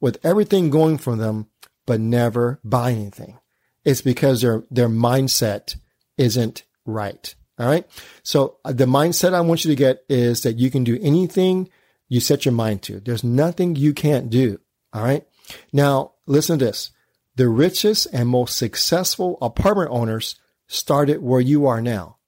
with 0.00 0.18
everything 0.22 0.68
going 0.68 0.98
for 0.98 1.16
them, 1.16 1.46
but 1.86 2.00
never 2.00 2.60
buy 2.62 2.92
anything. 2.92 3.38
It's 3.84 4.02
because 4.02 4.42
their, 4.42 4.64
their 4.70 4.88
mindset 4.88 5.76
isn't 6.18 6.64
right. 6.84 7.34
All 7.58 7.66
right. 7.66 7.86
So 8.22 8.58
uh, 8.64 8.72
the 8.72 8.86
mindset 8.86 9.34
I 9.34 9.40
want 9.40 9.64
you 9.64 9.70
to 9.70 9.76
get 9.76 10.04
is 10.08 10.42
that 10.42 10.58
you 10.58 10.70
can 10.70 10.84
do 10.84 10.98
anything 11.00 11.68
you 12.08 12.20
set 12.20 12.44
your 12.44 12.52
mind 12.52 12.82
to. 12.82 13.00
There's 13.00 13.24
nothing 13.24 13.76
you 13.76 13.94
can't 13.94 14.28
do. 14.30 14.60
All 14.92 15.02
right. 15.02 15.26
Now 15.72 16.12
listen 16.26 16.58
to 16.58 16.64
this. 16.66 16.90
The 17.36 17.48
richest 17.48 18.08
and 18.12 18.28
most 18.28 18.58
successful 18.58 19.38
apartment 19.40 19.90
owners 19.90 20.36
started 20.66 21.22
where 21.22 21.40
you 21.40 21.66
are 21.66 21.80
now. 21.80 22.18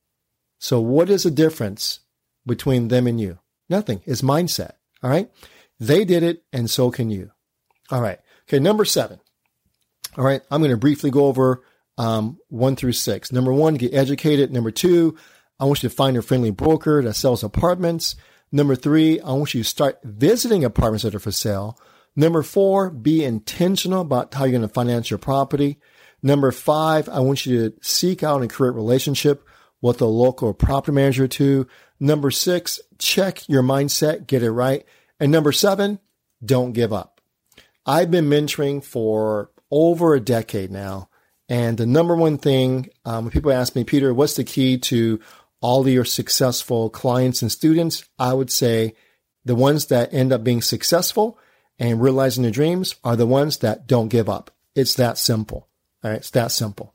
So 0.59 0.81
what 0.81 1.11
is 1.11 1.25
the 1.25 1.31
difference 1.31 2.01
between 2.47 2.89
them 2.89 3.07
and 3.07 3.21
you? 3.21 3.39
Nothing. 3.69 4.03
It's 4.05 4.23
mindset. 4.23 4.73
All 5.03 5.11
right. 5.11 5.31
They 5.81 6.05
did 6.05 6.23
it 6.23 6.45
and 6.53 6.71
so 6.71 6.91
can 6.91 7.11
you. 7.11 7.31
All 7.91 8.01
right. 8.01 8.19
Okay. 8.49 8.59
Number 8.59 8.85
seven. 8.85 9.21
All 10.17 10.25
right. 10.25 10.43
I'm 10.51 10.61
going 10.61 10.71
to 10.71 10.77
briefly 10.77 11.11
go 11.11 11.27
over 11.27 11.63
um, 11.99 12.39
one 12.49 12.77
through 12.77 12.93
six. 12.93 13.33
Number 13.33 13.53
one, 13.53 13.75
get 13.75 13.95
educated. 13.95 14.53
Number 14.53 14.71
two, 14.71 15.17
I 15.59 15.65
want 15.65 15.83
you 15.83 15.89
to 15.89 15.95
find 15.95 16.17
a 16.17 16.23
friendly 16.23 16.51
broker 16.51 17.03
that 17.03 17.15
sells 17.15 17.45
apartments. 17.45 18.17
Number 18.51 18.75
three, 18.75 19.21
I 19.21 19.33
want 19.33 19.55
you 19.55 19.63
to 19.63 19.69
start 19.69 19.99
visiting 20.05 20.65
apartments 20.65 21.05
that 21.05 21.15
are 21.15 21.21
for 21.21 21.33
sale. 21.33 21.79
Number 22.17 22.43
four, 22.43 22.91
be 22.91 23.25
intentional 23.25 24.03
about 24.03 24.35
how 24.35 24.45
you're 24.45 24.53
going 24.53 24.63
to 24.63 24.69
finance 24.69 25.11
your 25.11 25.19
property. 25.19 25.81
Number 26.23 26.53
five, 26.53 27.09
I 27.09 27.21
want 27.21 27.45
you 27.47 27.71
to 27.71 27.77
seek 27.83 28.23
out 28.23 28.41
and 28.41 28.51
create 28.51 28.75
relationship 28.75 29.47
with 29.83 30.01
a 30.01 30.07
local 30.07 30.55
property 30.55 30.95
manager 30.95 31.29
too. 31.29 31.67
Number 32.01 32.31
six, 32.31 32.81
check 32.99 33.49
your 33.49 33.63
mindset, 33.63 34.27
get 34.27 34.43
it 34.43 34.51
right. 34.51 34.85
And 35.21 35.31
number 35.31 35.53
seven, 35.53 36.01
don't 36.45 36.73
give 36.73 36.93
up. 36.93 37.21
I've 37.87 38.11
been 38.11 38.27
mentoring 38.27 38.85
for 38.85 39.51
over 39.71 40.15
a 40.15 40.21
decade 40.21 40.71
now. 40.71 41.09
And 41.49 41.77
the 41.77 41.87
number 41.87 42.17
one 42.17 42.39
thing, 42.39 42.89
um, 43.05 43.25
when 43.25 43.31
people 43.31 43.53
ask 43.53 43.77
me, 43.77 43.85
Peter, 43.85 44.15
what's 44.15 44.37
the 44.37 44.45
key 44.45 44.79
to 44.79 45.21
all 45.61 45.83
of 45.83 45.89
your 45.89 46.05
successful 46.05 46.91
clients 46.91 47.43
and 47.43 47.53
students? 47.53 48.05
I 48.19 48.33
would 48.33 48.51
say 48.51 48.95
the 49.45 49.55
ones 49.55 49.87
that 49.87 50.13
end 50.15 50.33
up 50.33 50.43
being 50.43 50.63
successful 50.63 51.39
and 51.79 52.01
realizing 52.01 52.43
their 52.43 52.53
dreams 52.53 52.95
are 53.05 53.17
the 53.17 53.27
ones 53.27 53.59
that 53.59 53.87
don't 53.87 54.09
give 54.09 54.29
up. 54.29 54.51
It's 54.75 54.95
that 54.95 55.19
simple. 55.19 55.69
All 56.03 56.11
right. 56.11 56.19
It's 56.19 56.31
that 56.31 56.51
simple. 56.51 56.95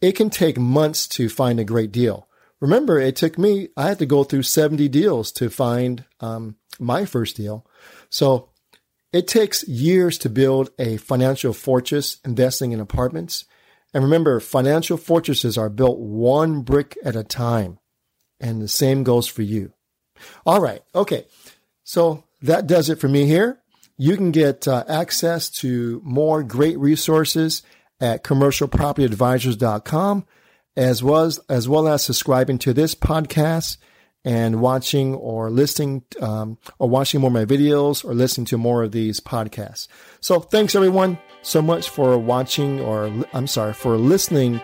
It 0.00 0.12
can 0.12 0.30
take 0.30 0.58
months 0.58 1.06
to 1.08 1.28
find 1.28 1.58
a 1.58 1.64
great 1.64 1.92
deal. 1.92 2.25
Remember, 2.60 2.98
it 2.98 3.16
took 3.16 3.38
me, 3.38 3.68
I 3.76 3.88
had 3.88 3.98
to 3.98 4.06
go 4.06 4.24
through 4.24 4.44
70 4.44 4.88
deals 4.88 5.30
to 5.32 5.50
find 5.50 6.04
um, 6.20 6.56
my 6.78 7.04
first 7.04 7.36
deal. 7.36 7.66
So 8.08 8.48
it 9.12 9.28
takes 9.28 9.68
years 9.68 10.16
to 10.18 10.30
build 10.30 10.70
a 10.78 10.96
financial 10.96 11.52
fortress 11.52 12.18
investing 12.24 12.72
in 12.72 12.80
apartments. 12.80 13.44
And 13.92 14.04
remember, 14.04 14.40
financial 14.40 14.96
fortresses 14.96 15.58
are 15.58 15.68
built 15.68 15.98
one 15.98 16.62
brick 16.62 16.96
at 17.04 17.16
a 17.16 17.24
time. 17.24 17.78
And 18.40 18.60
the 18.60 18.68
same 18.68 19.04
goes 19.04 19.26
for 19.26 19.42
you. 19.42 19.72
All 20.44 20.60
right. 20.60 20.82
Okay. 20.94 21.26
So 21.84 22.24
that 22.42 22.66
does 22.66 22.90
it 22.90 22.98
for 22.98 23.08
me 23.08 23.26
here. 23.26 23.60
You 23.96 24.16
can 24.16 24.30
get 24.30 24.68
uh, 24.68 24.84
access 24.88 25.48
to 25.50 26.00
more 26.04 26.42
great 26.42 26.78
resources 26.78 27.62
at 28.00 28.24
commercialpropertyadvisors.com 28.24 30.26
as 30.76 31.02
well 31.02 31.22
as, 31.22 31.38
as 31.48 31.68
well 31.68 31.88
as 31.88 32.04
subscribing 32.04 32.58
to 32.58 32.72
this 32.72 32.94
podcast 32.94 33.78
and 34.24 34.60
watching 34.60 35.14
or 35.14 35.50
listening 35.50 36.02
um, 36.20 36.58
or 36.78 36.88
watching 36.88 37.20
more 37.20 37.28
of 37.28 37.34
my 37.34 37.44
videos 37.44 38.04
or 38.04 38.12
listening 38.12 38.44
to 38.44 38.58
more 38.58 38.82
of 38.82 38.92
these 38.92 39.20
podcasts. 39.20 39.86
So 40.20 40.40
thanks 40.40 40.74
everyone 40.74 41.18
so 41.42 41.62
much 41.62 41.88
for 41.88 42.18
watching 42.18 42.80
or 42.80 43.10
I'm 43.32 43.46
sorry, 43.46 43.72
for 43.72 43.96
listening 43.96 44.60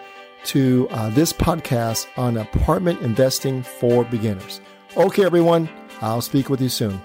to 0.47 0.89
uh, 0.91 1.11
this 1.11 1.33
podcast 1.33 2.07
on 2.17 2.37
apartment 2.37 3.01
investing 3.03 3.63
for 3.63 4.05
beginners. 4.05 4.61
Okay, 4.97 5.25
everyone, 5.25 5.69
I'll 6.01 6.21
speak 6.21 6.51
with 6.51 6.61
you 6.61 6.69
soon. 6.69 7.01